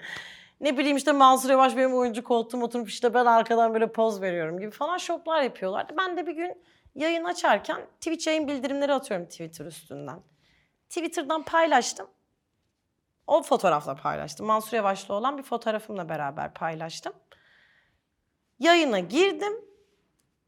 [0.60, 4.60] Ne bileyim işte Mansur Yavaş benim oyuncu koltuğum oturup işte ben arkadan böyle poz veriyorum
[4.60, 5.92] gibi falan şoplar yapıyorlardı.
[5.98, 6.62] Ben de bir gün
[6.94, 10.20] yayın açarken Twitch yayın bildirimleri atıyorum Twitter üstünden.
[10.88, 12.06] Twitter'dan paylaştım.
[13.26, 14.46] O fotoğrafla paylaştım.
[14.46, 17.12] Mansur Yavaş'la olan bir fotoğrafımla beraber paylaştım.
[18.58, 19.52] Yayına girdim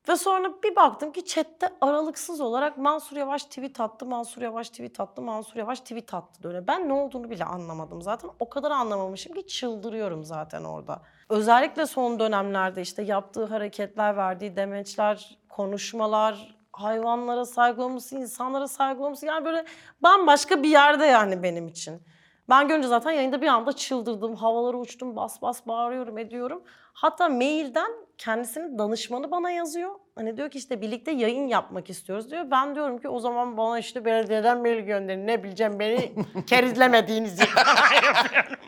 [0.09, 5.01] ve sonra bir baktım ki chatte aralıksız olarak Mansur Yavaş tweet attı, Mansur Yavaş tweet
[5.01, 6.67] attı, Mansur Yavaş tweet attı böyle.
[6.67, 8.31] Ben ne olduğunu bile anlamadım zaten.
[8.39, 11.03] O kadar anlamamışım ki çıldırıyorum zaten orada.
[11.29, 19.27] Özellikle son dönemlerde işte yaptığı hareketler, verdiği demeçler, konuşmalar, hayvanlara saygı olması, insanlara saygı olması
[19.27, 19.65] yani böyle
[20.01, 22.03] bambaşka bir yerde yani benim için.
[22.49, 24.35] Ben görünce zaten yayında bir anda çıldırdım.
[24.35, 26.63] Havalara uçtum, bas bas bağırıyorum, ediyorum.
[26.93, 29.91] Hatta mailden kendisinin danışmanı bana yazıyor.
[30.15, 32.51] Hani diyor ki işte birlikte yayın yapmak istiyoruz diyor.
[32.51, 35.27] Ben diyorum ki o zaman bana işte belediyeden mail gönderin.
[35.27, 36.13] Ne bileceğim beni
[36.47, 37.47] kerizlemediğiniz için
[38.05, 38.59] yapıyorum.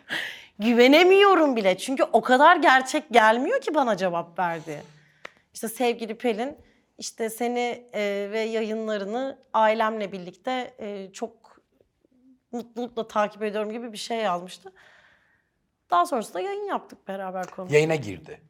[0.59, 1.77] Güvenemiyorum bile.
[1.77, 4.83] Çünkü o kadar gerçek gelmiyor ki bana cevap verdi.
[5.53, 6.57] İşte sevgili Pelin,
[6.97, 11.38] işte seni e, ve yayınlarını ailemle birlikte e, çok
[12.51, 14.71] mutlulukla takip ediyorum gibi bir şey yazmıştı.
[15.91, 17.73] Daha sonrasında yayın yaptık beraber konuştuk.
[17.73, 18.41] Yayına girdi.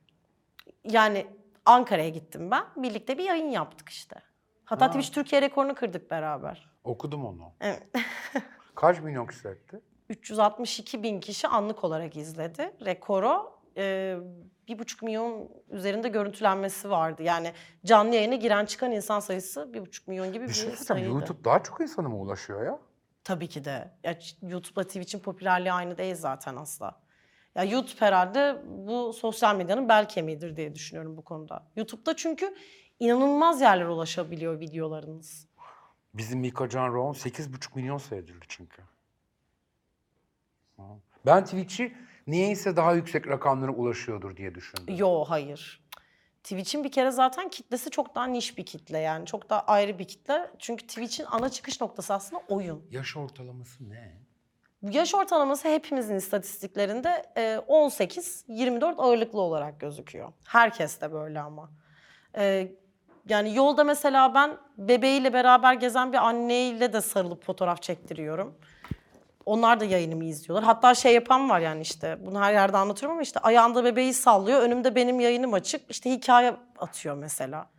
[0.83, 1.27] Yani
[1.65, 2.63] Ankara'ya gittim ben.
[2.75, 4.15] Birlikte bir yayın yaptık işte.
[4.65, 4.91] Hatta Ha.
[4.91, 6.69] Twitch Türkiye rekorunu kırdık beraber.
[6.83, 7.51] Okudum onu.
[7.61, 7.83] Evet.
[8.75, 9.79] Kaç milyon kişi seyretti?
[10.09, 12.73] 362 bin kişi anlık olarak izledi.
[12.85, 14.15] Rekoru e,
[14.67, 17.23] bir buçuk milyon üzerinde görüntülenmesi vardı.
[17.23, 17.53] Yani
[17.85, 21.09] canlı yayına giren çıkan insan sayısı bir buçuk milyon gibi bir Bir şey sayıydı.
[21.09, 22.79] YouTube daha çok insana mı ulaşıyor ya?
[23.23, 23.91] Tabii ki de.
[24.03, 27.01] Ya YouTube'la Twitch'in popülerliği aynı değil zaten asla.
[27.55, 31.67] Ya YouTube herhalde bu sosyal medyanın bel kemiğidir diye düşünüyorum bu konuda.
[31.75, 32.55] YouTube'da çünkü
[32.99, 35.47] inanılmaz yerlere ulaşabiliyor videolarınız.
[36.13, 38.81] Bizim Mika Can Rowan 8,5 milyon seyredildi çünkü.
[41.25, 41.93] Ben Twitch'i
[42.27, 44.95] niyeyse daha yüksek rakamlara ulaşıyordur diye düşündüm.
[44.97, 45.81] Yo hayır.
[46.43, 49.25] Twitch'in bir kere zaten kitlesi çok daha niş bir kitle yani.
[49.25, 50.51] Çok daha ayrı bir kitle.
[50.59, 52.85] Çünkü Twitch'in ana çıkış noktası aslında oyun.
[52.91, 54.13] Yaş ortalaması ne?
[54.81, 60.33] Yaş ortalaması hepimizin istatistiklerinde e, 18-24 ağırlıklı olarak gözüküyor.
[60.45, 61.69] Herkes de böyle ama.
[62.37, 62.71] E,
[63.29, 68.57] yani yolda mesela ben bebeğiyle beraber gezen bir anneyle de sarılıp fotoğraf çektiriyorum.
[69.45, 70.63] Onlar da yayınımı izliyorlar.
[70.63, 74.61] Hatta şey yapan var yani işte bunu her yerde anlatıyorum ama işte ayağında bebeği sallıyor.
[74.61, 75.91] Önümde benim yayınım açık.
[75.91, 77.69] işte hikaye atıyor mesela.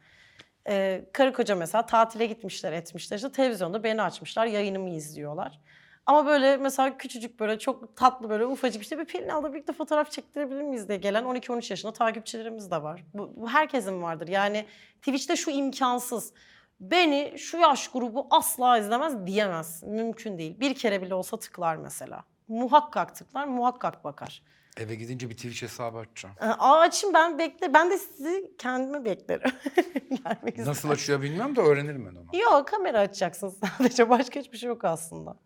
[0.69, 3.17] Ee, karı koca mesela tatile gitmişler etmişler.
[3.17, 5.61] İşte televizyonda beni açmışlar yayınımı izliyorlar.
[6.07, 10.11] Ama böyle mesela küçücük böyle çok tatlı böyle ufacık işte bir Pelin abla birlikte fotoğraf
[10.11, 13.05] çektirebilir miyiz diye gelen 12-13 yaşında takipçilerimiz de var.
[13.15, 14.29] Bu, bu herkesin vardır.
[14.29, 14.67] Yani
[14.99, 16.33] Twitch'te şu imkansız.
[16.81, 19.83] Beni şu yaş grubu asla izlemez diyemez.
[19.83, 20.61] Mümkün değil.
[20.61, 22.25] Bir kere bile olsa tıklar mesela.
[22.49, 24.43] Muhakkak tıklar, muhakkak bakar.
[24.77, 26.35] Eve gidince bir Twitch hesabı açacağım.
[26.41, 27.75] Ee, Aa açın ben bekle.
[27.75, 29.51] Ben de sizi kendime beklerim.
[30.25, 30.91] Gelmek Nasıl isterim.
[30.95, 32.41] açıyor bilmiyorum da öğrenirim ben onu.
[32.43, 34.11] Yok kamera açacaksın sadece.
[34.11, 35.37] Başka hiçbir şey yok aslında.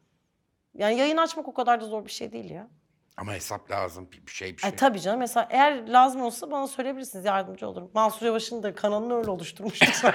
[0.74, 2.68] Yani yayın açmak o kadar da zor bir şey değil ya.
[3.16, 4.70] Ama hesap lazım bir bir şey bir şey.
[4.70, 7.90] Ay tabii canım mesela eğer lazım olsa bana söyleyebilirsiniz yardımcı olurum.
[7.94, 10.14] Mansur Yavaş'ın da kanalını öyle oluşturmuştuk.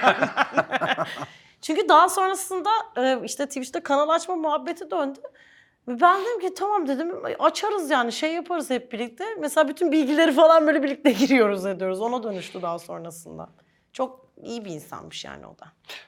[1.62, 5.18] Çünkü daha sonrasında e, işte Twitch'te kanal açma muhabbeti döndü.
[5.88, 9.24] Ve ben dedim ki tamam dedim açarız yani şey yaparız hep birlikte.
[9.40, 12.00] Mesela bütün bilgileri falan böyle birlikte giriyoruz ediyoruz.
[12.00, 13.50] Ona dönüştü daha sonrasında.
[13.92, 15.66] Çok iyi bir insanmış yani o da.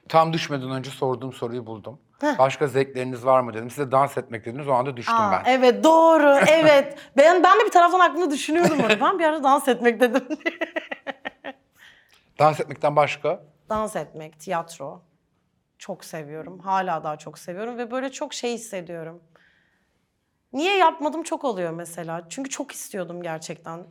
[0.08, 2.00] Tam düşmeden önce sorduğum soruyu buldum.
[2.22, 2.38] Heh.
[2.38, 3.70] Başka zevkleriniz var mı dedim.
[3.70, 5.42] Size dans etmek dediniz o anda düştüm Aa, ben.
[5.46, 6.98] Evet doğru evet.
[7.16, 9.00] Ben, ben de bir taraftan aklımda düşünüyordum onu.
[9.00, 10.24] Ben bir ara dans etmek dedim.
[12.38, 13.40] Dans etmekten başka?
[13.68, 15.02] dans etmek, tiyatro
[15.78, 16.58] çok seviyorum.
[16.58, 19.22] Hala daha çok seviyorum ve böyle çok şey hissediyorum.
[20.52, 22.26] Niye yapmadım çok oluyor mesela.
[22.28, 23.86] Çünkü çok istiyordum gerçekten.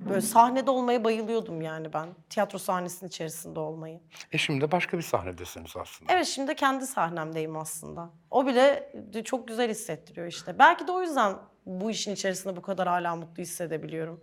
[0.00, 2.08] Böyle sahnede olmaya bayılıyordum yani ben.
[2.30, 4.00] Tiyatro sahnesinin içerisinde olmayı.
[4.32, 6.12] E şimdi de başka bir sahnedesiniz aslında.
[6.12, 8.10] Evet şimdi kendi sahnemdeyim aslında.
[8.30, 8.92] O bile
[9.24, 10.58] çok güzel hissettiriyor işte.
[10.58, 11.36] Belki de o yüzden
[11.66, 14.20] bu işin içerisinde bu kadar hala mutlu hissedebiliyorum.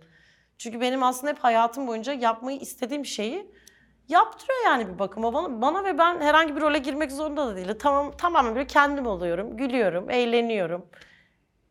[0.58, 3.54] Çünkü benim aslında hep hayatım boyunca yapmayı istediğim şeyi
[4.08, 7.76] yaptırıyor yani bir bakıma bana, bana ve ben herhangi bir role girmek zorunda da değilim.
[7.80, 10.86] Tamam, tamamen böyle kendim oluyorum, gülüyorum, eğleniyorum.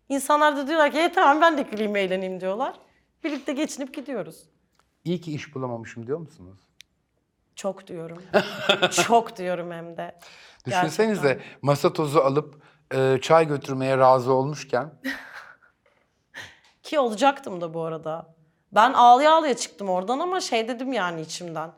[0.10, 2.76] İnsanlar da diyorlar ki e, tamam ben de güleyim, eğleneyim diyorlar.
[3.26, 4.44] Birlikte geçinip gidiyoruz.
[5.06, 6.60] İyi ki iş bulamamışım diyor musunuz?
[7.56, 8.24] Çok diyorum.
[9.08, 10.20] Çok diyorum hem de.
[10.66, 11.60] Düşünsenize Gerçekten.
[11.62, 12.62] masa tozu alıp
[12.94, 14.94] e, çay götürmeye razı olmuşken
[16.84, 18.36] Ki olacaktım da bu arada.
[18.72, 21.72] Ben ağlaya ağlaya çıktım oradan ama şey dedim yani içimden.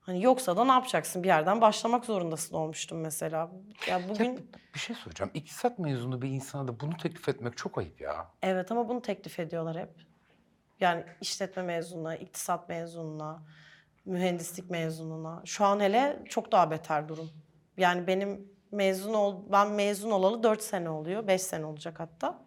[0.00, 1.22] Hani yoksa da ne yapacaksın?
[1.22, 3.50] Bir yerden başlamak zorundasın olmuştum mesela.
[3.88, 5.30] Ya bugün bir şey soracağım.
[5.34, 8.28] İktisat mezunu bir insana da bunu teklif etmek çok ayıp ya.
[8.42, 10.13] evet ama bunu teklif ediyorlar hep.
[10.80, 13.42] Yani işletme mezununa, iktisat mezununa,
[14.04, 15.42] mühendislik mezununa.
[15.44, 17.30] Şu an hele çok daha beter durum.
[17.76, 21.26] Yani benim mezun ol ben mezun olalı 4 sene oluyor.
[21.26, 22.44] 5 sene olacak hatta.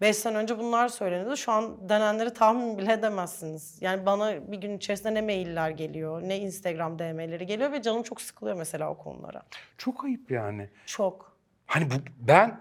[0.00, 1.36] 5 sene önce bunlar söyleniyordu.
[1.36, 3.82] Şu an denenleri tahmin bile edemezsiniz.
[3.82, 8.20] Yani bana bir gün içerisinde ne mailler geliyor, ne Instagram DM'leri geliyor ve canım çok
[8.20, 9.42] sıkılıyor mesela o konulara.
[9.78, 10.70] Çok ayıp yani.
[10.86, 11.36] Çok.
[11.66, 12.60] Hani bu ben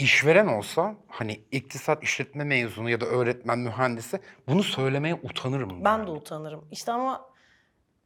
[0.00, 5.84] işveren olsam hani iktisat işletme mezunu ya da öğretmen mühendisi bunu söylemeye utanırım.
[5.84, 6.06] Ben yani.
[6.06, 6.64] de utanırım.
[6.70, 7.30] İşte ama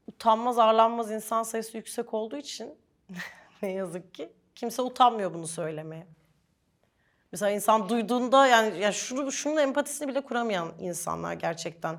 [0.06, 2.74] utanmaz, arlanmaz insan sayısı yüksek olduğu için
[3.62, 6.06] ne yazık ki kimse utanmıyor bunu söylemeye.
[7.32, 11.98] Mesela insan duyduğunda yani ya şunu şunun empatisini bile kuramayan insanlar gerçekten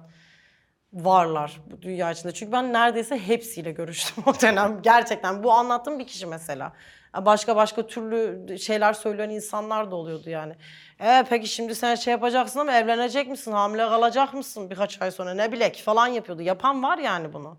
[0.93, 2.33] varlar bu dünya içinde.
[2.33, 4.81] Çünkü ben neredeyse hepsiyle görüştüm o dönem.
[4.81, 6.73] Gerçekten bu anlattığım bir kişi mesela.
[7.21, 10.53] Başka başka türlü şeyler söyleyen insanlar da oluyordu yani.
[10.99, 13.51] E peki şimdi sen şey yapacaksın ama evlenecek misin?
[13.51, 15.33] Hamile kalacak mısın birkaç ay sonra?
[15.33, 16.41] Ne bilek falan yapıyordu.
[16.41, 17.57] Yapan var yani bunu.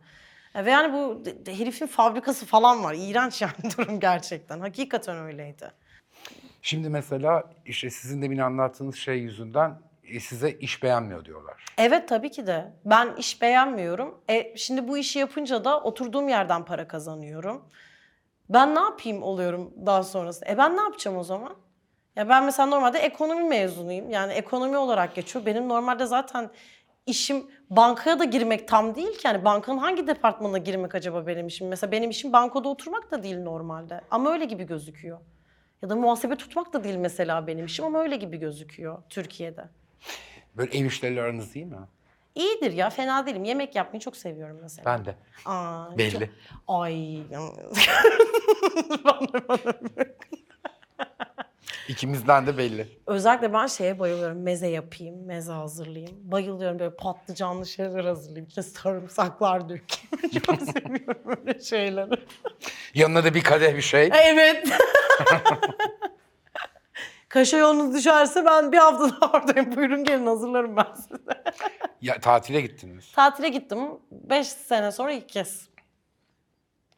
[0.54, 2.94] E Ve yani bu de- de- herifin fabrikası falan var.
[2.98, 4.60] İğrenç yani durum gerçekten.
[4.60, 5.72] Hakikaten öyleydi.
[6.62, 11.64] Şimdi mesela işte sizin demin anlattığınız şey yüzünden e, size iş beğenmiyor diyorlar.
[11.78, 12.72] Evet tabii ki de.
[12.84, 14.20] Ben iş beğenmiyorum.
[14.30, 17.64] E, şimdi bu işi yapınca da oturduğum yerden para kazanıyorum.
[18.48, 20.50] Ben ne yapayım oluyorum daha sonrasında?
[20.50, 21.54] E ben ne yapacağım o zaman?
[22.16, 24.10] Ya ben mesela normalde ekonomi mezunuyum.
[24.10, 25.46] Yani ekonomi olarak geçiyor.
[25.46, 26.50] Benim normalde zaten
[27.06, 29.26] işim bankaya da girmek tam değil ki.
[29.26, 31.68] Yani bankanın hangi departmanına girmek acaba benim işim?
[31.68, 34.00] Mesela benim işim bankada oturmak da değil normalde.
[34.10, 35.18] Ama öyle gibi gözüküyor.
[35.82, 39.64] Ya da muhasebe tutmak da değil mesela benim işim ama öyle gibi gözüküyor Türkiye'de.
[40.56, 41.76] Böyle ev işleriyle aranız iyi mi?
[42.36, 43.44] İyidir ya fena değilim.
[43.44, 44.84] Yemek yapmayı çok seviyorum mesela.
[44.86, 45.14] Ben de.
[45.46, 46.12] Aa, Belli.
[46.12, 46.22] çok-
[46.68, 47.18] Ay.
[51.88, 52.88] İkimizden de belli.
[53.06, 54.42] Özellikle ben şeye bayılıyorum.
[54.42, 56.16] Meze yapayım, meze hazırlayayım.
[56.22, 58.48] Bayılıyorum böyle patlıcanlı şeyler hazırlayayım.
[58.48, 60.40] İşte sarımsaklar dökeyim.
[60.46, 62.10] Çok seviyorum böyle şeyleri.
[62.94, 64.10] Yanına da bir kadeh bir şey.
[64.12, 64.68] Evet.
[67.36, 69.76] Kaşa yolunuz düşerse ben bir hafta daha oradayım.
[69.76, 71.42] Buyurun gelin hazırlarım ben size.
[72.00, 73.12] Ya tatile gittiniz.
[73.12, 73.78] Tatile gittim.
[74.10, 75.68] 5 sene sonra ilk kez.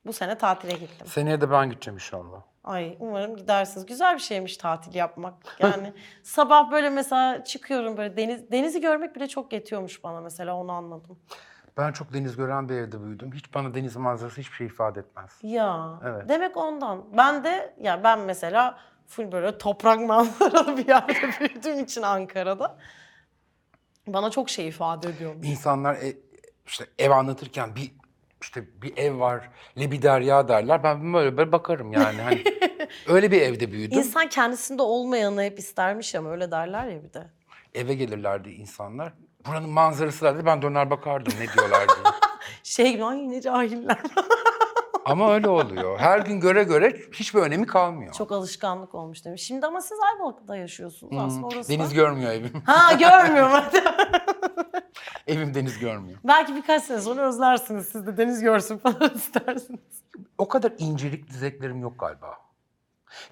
[0.06, 1.06] Bu sene tatile gittim.
[1.06, 2.42] Seneye de ben gideceğim inşallah.
[2.64, 3.86] Ay umarım gidersiniz.
[3.86, 5.34] Güzel bir şeymiş tatil yapmak.
[5.58, 10.72] Yani sabah böyle mesela çıkıyorum böyle deniz denizi görmek bile çok yetiyormuş bana mesela onu
[10.72, 11.18] anladım.
[11.76, 13.32] Ben çok deniz gören bir evde büyüdüm.
[13.32, 15.38] Hiç bana deniz manzarası hiçbir şey ifade etmez.
[15.42, 16.28] Ya Evet.
[16.28, 17.04] demek ondan.
[17.16, 18.78] Ben de ya ben mesela
[19.08, 22.78] full böyle toprak manzaralı bir yerde büyüdüğüm için Ankara'da
[24.06, 25.46] bana çok şey ifade ediyormuş.
[25.48, 26.16] İnsanlar e-
[26.66, 27.92] işte ev anlatırken bir
[28.42, 30.82] işte bir ev var, le bir derya derler.
[30.82, 32.22] Ben böyle böyle bakarım yani.
[32.22, 32.44] Hani
[33.08, 33.98] öyle bir evde büyüdüm.
[33.98, 37.30] İnsan kendisinde olmayanı hep istermiş ama öyle derler ya bir de.
[37.74, 39.12] Eve gelirlerdi insanlar.
[39.46, 40.46] Buranın manzarası derdi.
[40.46, 42.14] Ben döner bakardım ne diyorlar diye.
[42.62, 43.98] Şey gibi ay ne cahiller.
[45.08, 45.98] Ama öyle oluyor.
[45.98, 48.12] Her gün göre göre hiçbir önemi kalmıyor.
[48.12, 49.42] Çok alışkanlık olmuş demiş.
[49.42, 51.94] Şimdi ama siz Ayvalık'ta yaşıyorsunuz aslında orası Deniz da.
[51.94, 52.62] görmüyor evim.
[52.66, 53.52] Ha görmüyorum.
[55.26, 56.18] evim deniz görmüyor.
[56.24, 57.88] Belki birkaç sene sonra özlersiniz.
[57.88, 59.80] Siz de deniz görsün falan istersiniz.
[60.38, 62.34] O kadar incelikli zevklerim yok galiba.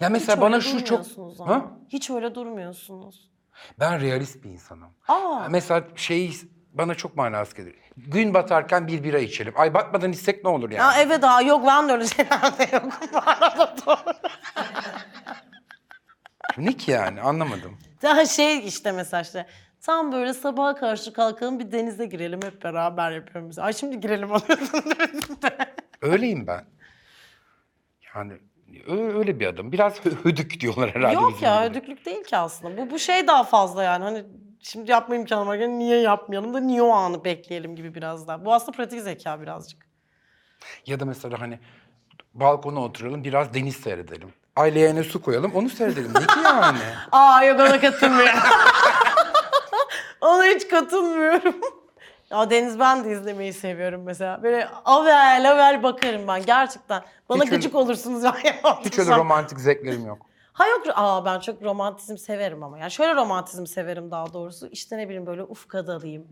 [0.00, 1.00] Ya mesela Hiç bana şu çok...
[1.40, 1.54] ama.
[1.54, 1.64] Ha?
[1.88, 3.30] Hiç öyle durmuyorsunuz.
[3.80, 4.88] Ben realist bir insanım.
[5.08, 5.46] Aa.
[5.50, 6.32] Mesela şey
[6.72, 7.74] bana çok manası gelir.
[7.96, 9.52] Gün batarken bir bira içelim.
[9.56, 10.96] Ay batmadan içsek ne olur yani?
[10.96, 14.14] Ya evet daha yok ben de öyle şeylerde yokum bu arada doğru.
[16.58, 17.78] Ne ki yani anlamadım.
[18.02, 19.46] Daha şey işte mesela işte
[19.80, 23.66] tam böyle sabaha karşı kalkalım bir denize girelim hep beraber yapıyorum mesela.
[23.66, 25.56] Ay şimdi girelim alıyorsun denizde.
[26.02, 26.64] Öyleyim ben.
[28.14, 28.32] Yani
[28.86, 29.72] ö- öyle bir adam.
[29.72, 31.14] Biraz hö- hödük diyorlar herhalde.
[31.14, 31.70] Yok bizim ya gibi.
[31.78, 32.76] ödüklük değil ki aslında.
[32.76, 34.24] Bu, bu şey daha fazla yani hani
[34.66, 38.44] şimdi yapma imkanı varken niye yapmayalım da niye o anı bekleyelim gibi biraz daha.
[38.44, 39.86] Bu aslında pratik zeka birazcık.
[40.86, 41.58] Ya da mesela hani
[42.34, 44.32] balkona oturalım biraz deniz seyredelim.
[44.56, 46.14] Ay leğene su koyalım onu seyredelim.
[46.14, 46.78] Ne ki yani?
[47.12, 48.40] Aa yok ona katılmıyorum.
[50.20, 51.56] ona hiç katılmıyorum.
[52.30, 54.42] Ya Deniz ben de izlemeyi seviyorum mesela.
[54.42, 57.02] Böyle avel avel bakarım ben gerçekten.
[57.28, 58.36] Bana Hiç öyle- gıcık olursunuz ya.
[58.84, 60.26] Hiç öyle romantik zevklerim yok.
[60.56, 60.82] Ha yok.
[60.94, 62.78] Aa ben çok romantizm severim ama.
[62.78, 64.68] Yani şöyle romantizm severim daha doğrusu.
[64.68, 66.26] İşte ne bileyim böyle ufka dalayım.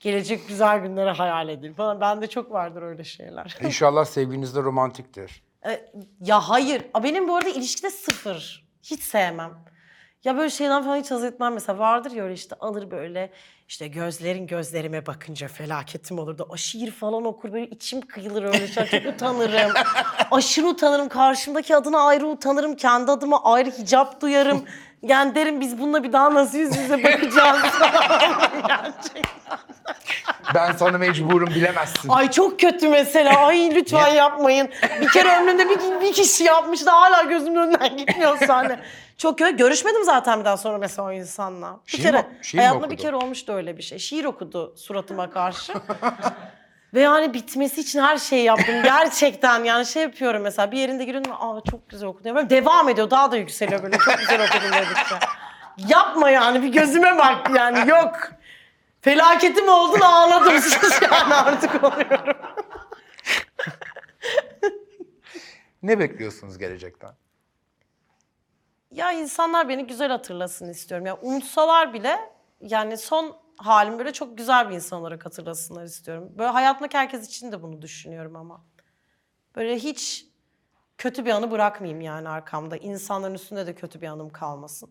[0.00, 2.00] Gelecek güzel günleri hayal edeyim falan.
[2.00, 3.56] Bende çok vardır öyle şeyler.
[3.62, 5.42] İnşallah sevginiz de romantiktir.
[5.66, 5.90] E,
[6.24, 6.82] ya hayır.
[6.94, 8.68] A, Benim bu arada ilişkide sıfır.
[8.82, 9.64] Hiç sevmem.
[10.24, 11.52] Ya böyle şeyden falan hiç haz etmem.
[11.52, 13.30] Mesela vardır ya öyle işte alır böyle
[13.68, 18.66] işte gözlerin gözlerime bakınca felaketim olur da o şiir falan okur böyle içim kıyılır öyle
[18.68, 18.86] şey.
[18.86, 19.72] Çok utanırım.
[20.30, 21.08] Aşırı utanırım.
[21.08, 22.76] Karşımdaki adına ayrı utanırım.
[22.76, 24.64] Kendi adıma ayrı hicap duyarım.
[25.02, 27.62] Yani derim biz bununla bir daha nasıl yüz yüze bakacağız
[28.68, 29.58] Gerçekten.
[30.54, 32.08] Ben sana mecburum bilemezsin.
[32.08, 33.36] Ay çok kötü mesela.
[33.46, 34.68] Ay lütfen yapmayın.
[35.00, 38.78] Bir kere ömrümde bir, bir kişi yapmış da hala gözümün önünden gitmiyor sahne.
[39.18, 39.56] Çok kötü.
[39.56, 41.80] Görüşmedim zaten bir daha sonra mesela o insanla.
[41.86, 43.02] Bir Şiir kere mi- şiir mi hayatımda bir okudu?
[43.06, 43.98] kere olmuştu öyle bir şey.
[43.98, 45.72] Şiir okudu suratıma karşı.
[46.94, 48.82] Ve yani bitmesi için her şeyi yaptım.
[48.82, 51.32] Gerçekten yani şey yapıyorum mesela bir yerinde giriyorum.
[51.32, 52.34] Aa çok güzel okudun.
[52.34, 53.10] Böyle devam ediyor.
[53.10, 53.98] Daha da yükseliyor böyle.
[53.98, 55.14] Çok güzel okudun dedikçe.
[55.88, 58.16] Yapma yani bir gözüme bak yani yok.
[59.00, 62.36] Felaketim oldu da ağladım sus yani artık oluyorum.
[65.82, 67.10] Ne bekliyorsunuz gelecekten?
[68.90, 71.06] Ya insanlar beni güzel hatırlasın istiyorum.
[71.06, 72.18] Ya unutsalar bile
[72.60, 76.32] yani son halim böyle çok güzel bir insan olarak hatırlasınlar istiyorum.
[76.38, 78.64] Böyle hayatımdaki herkes için de bunu düşünüyorum ama.
[79.56, 80.26] Böyle hiç
[80.98, 82.76] kötü bir anı bırakmayayım yani arkamda.
[82.76, 84.90] İnsanların üstünde de kötü bir anım kalmasın.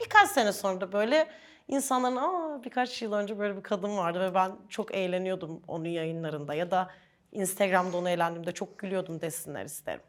[0.00, 1.28] Birkaç sene sonra da böyle
[1.68, 6.54] insanların aa birkaç yıl önce böyle bir kadın vardı ve ben çok eğleniyordum onun yayınlarında
[6.54, 6.90] ya da
[7.32, 10.00] Instagram'da onu eğlendiğimde çok gülüyordum desinler isterim.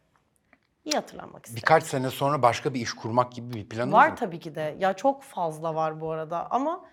[0.86, 1.61] İyi hatırlanmak isterim.
[1.61, 4.15] Birkaç sene sonra başka bir iş kurmak gibi bir planınız Var mı?
[4.15, 4.75] tabii ki de.
[4.79, 6.86] Ya çok fazla var bu arada ama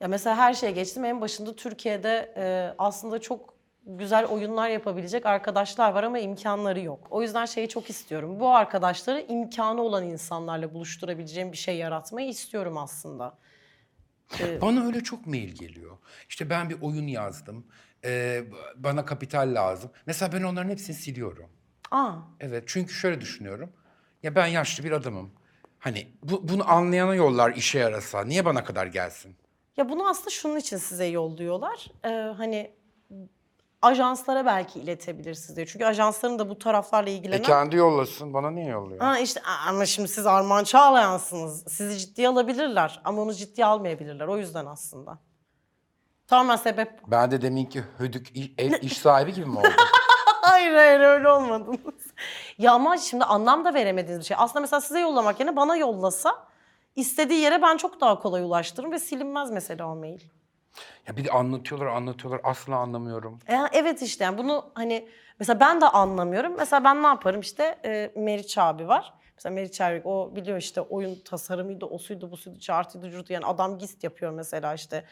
[0.00, 1.04] ya mesela her şeye geçtim.
[1.04, 3.54] En başında Türkiye'de e, aslında çok
[3.86, 7.06] güzel oyunlar yapabilecek arkadaşlar var ama imkanları yok.
[7.10, 8.40] O yüzden şeyi çok istiyorum.
[8.40, 13.38] Bu arkadaşları imkanı olan insanlarla buluşturabileceğim bir şey yaratmayı istiyorum aslında.
[14.62, 15.98] Bana öyle çok mail geliyor.
[16.28, 17.66] İşte ben bir oyun yazdım.
[18.04, 18.44] Ee,
[18.76, 19.90] bana kapital lazım.
[20.06, 21.50] Mesela ben onların hepsini siliyorum.
[21.94, 23.72] Aa, Evet çünkü şöyle düşünüyorum.
[24.22, 25.30] Ya ben yaşlı bir adamım.
[25.78, 28.24] Hani bu, bunu anlayana yollar işe yarasa.
[28.24, 29.36] Niye bana kadar gelsin?
[29.76, 31.86] Ya bunu aslında şunun için size yolluyorlar.
[32.04, 32.74] Ee, hani
[33.82, 35.66] ajanslara belki iletebilirsiniz diye.
[35.66, 37.42] Çünkü ajansların da bu taraflarla E ilgilenen...
[37.42, 38.34] kendi yollasın.
[38.34, 39.00] Bana niye yolluyor?
[39.00, 41.64] Ha işte ama şimdi siz Armağan Çağlayan'sınız.
[41.68, 44.26] Sizi ciddiye alabilirler ama onu ciddiye almayabilirler.
[44.26, 45.18] O yüzden aslında.
[46.26, 46.90] Tamamen sebep.
[47.06, 49.70] Ben de deminki hödük i- ev iş sahibi gibi mi oldum?
[50.50, 51.80] Hayır hayır öyle olmadınız.
[52.58, 54.36] ya ama şimdi anlam da veremediğiniz bir şey.
[54.40, 56.46] Aslında mesela size yollamak yerine bana yollasa
[56.96, 60.20] istediği yere ben çok daha kolay ulaştırırım ve silinmez mesela o mail.
[61.08, 63.38] ya bir de anlatıyorlar anlatıyorlar asla anlamıyorum.
[63.48, 66.54] E, evet işte yani bunu hani mesela ben de anlamıyorum.
[66.58, 69.14] Mesela ben ne yaparım işte e, Meriç abi var.
[69.36, 73.32] Mesela Meriç abi o biliyor işte oyun tasarımıydı, o suydu, bu suydu, çartıydı, curdu.
[73.32, 75.04] Yani adam GIST yapıyor mesela işte.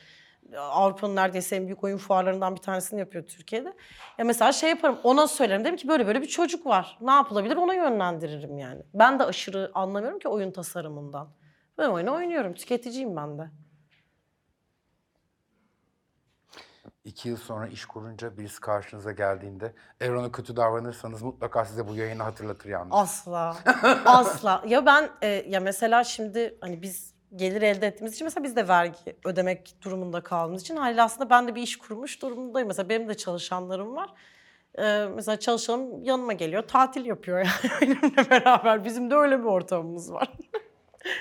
[0.57, 3.72] Avrupa'nın neredeyse en büyük oyun fuarlarından bir tanesini yapıyor Türkiye'de.
[4.18, 6.99] Ya mesela şey yaparım ona söylerim dedim ki böyle böyle bir çocuk var.
[7.01, 8.82] Ne yapılabilir ona yönlendiririm yani.
[8.95, 11.28] Ben de aşırı anlamıyorum ki oyun tasarımından.
[11.78, 12.55] Ben oyunu oynuyorum.
[12.55, 13.51] Tüketiciyim ben de.
[17.05, 19.74] İki yıl sonra iş kurunca birisi karşınıza geldiğinde
[20.09, 22.93] ona kötü davranırsanız mutlaka size bu yayını hatırlatır yalnız.
[22.93, 23.57] Asla.
[24.05, 24.62] Asla.
[24.66, 28.68] Ya ben e, ya mesela şimdi hani biz gelir elde ettiğimiz için mesela biz de
[28.68, 32.68] vergi ödemek durumunda kaldığımız için haliyle aslında ben de bir iş kurmuş durumundayım.
[32.68, 34.11] Mesela benim de çalışanlarım var.
[34.78, 38.85] Ee, mesela çalışanım yanıma geliyor, tatil yapıyor yani benimle beraber.
[38.85, 40.33] Bizim de öyle bir ortamımız var.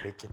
[0.03, 0.27] Peki.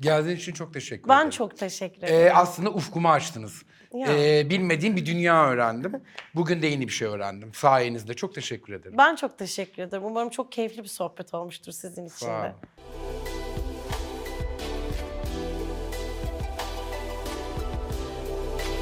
[0.00, 1.30] Geldiğin için çok teşekkür Ben ederim.
[1.30, 2.26] çok teşekkür ederim.
[2.26, 3.62] Ee, aslında ufkumu açtınız.
[3.94, 4.08] Ya.
[4.08, 6.02] Ee, bilmediğim bir dünya öğrendim.
[6.34, 7.54] Bugün de yeni bir şey öğrendim.
[7.54, 8.98] Sayenizde çok teşekkür ederim.
[8.98, 10.04] Ben çok teşekkür ederim.
[10.04, 12.54] Umarım çok keyifli bir sohbet olmuştur sizin için de.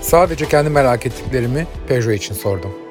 [0.07, 2.86] Sadece kendi merak ettiklerimi Peugeot için sordum.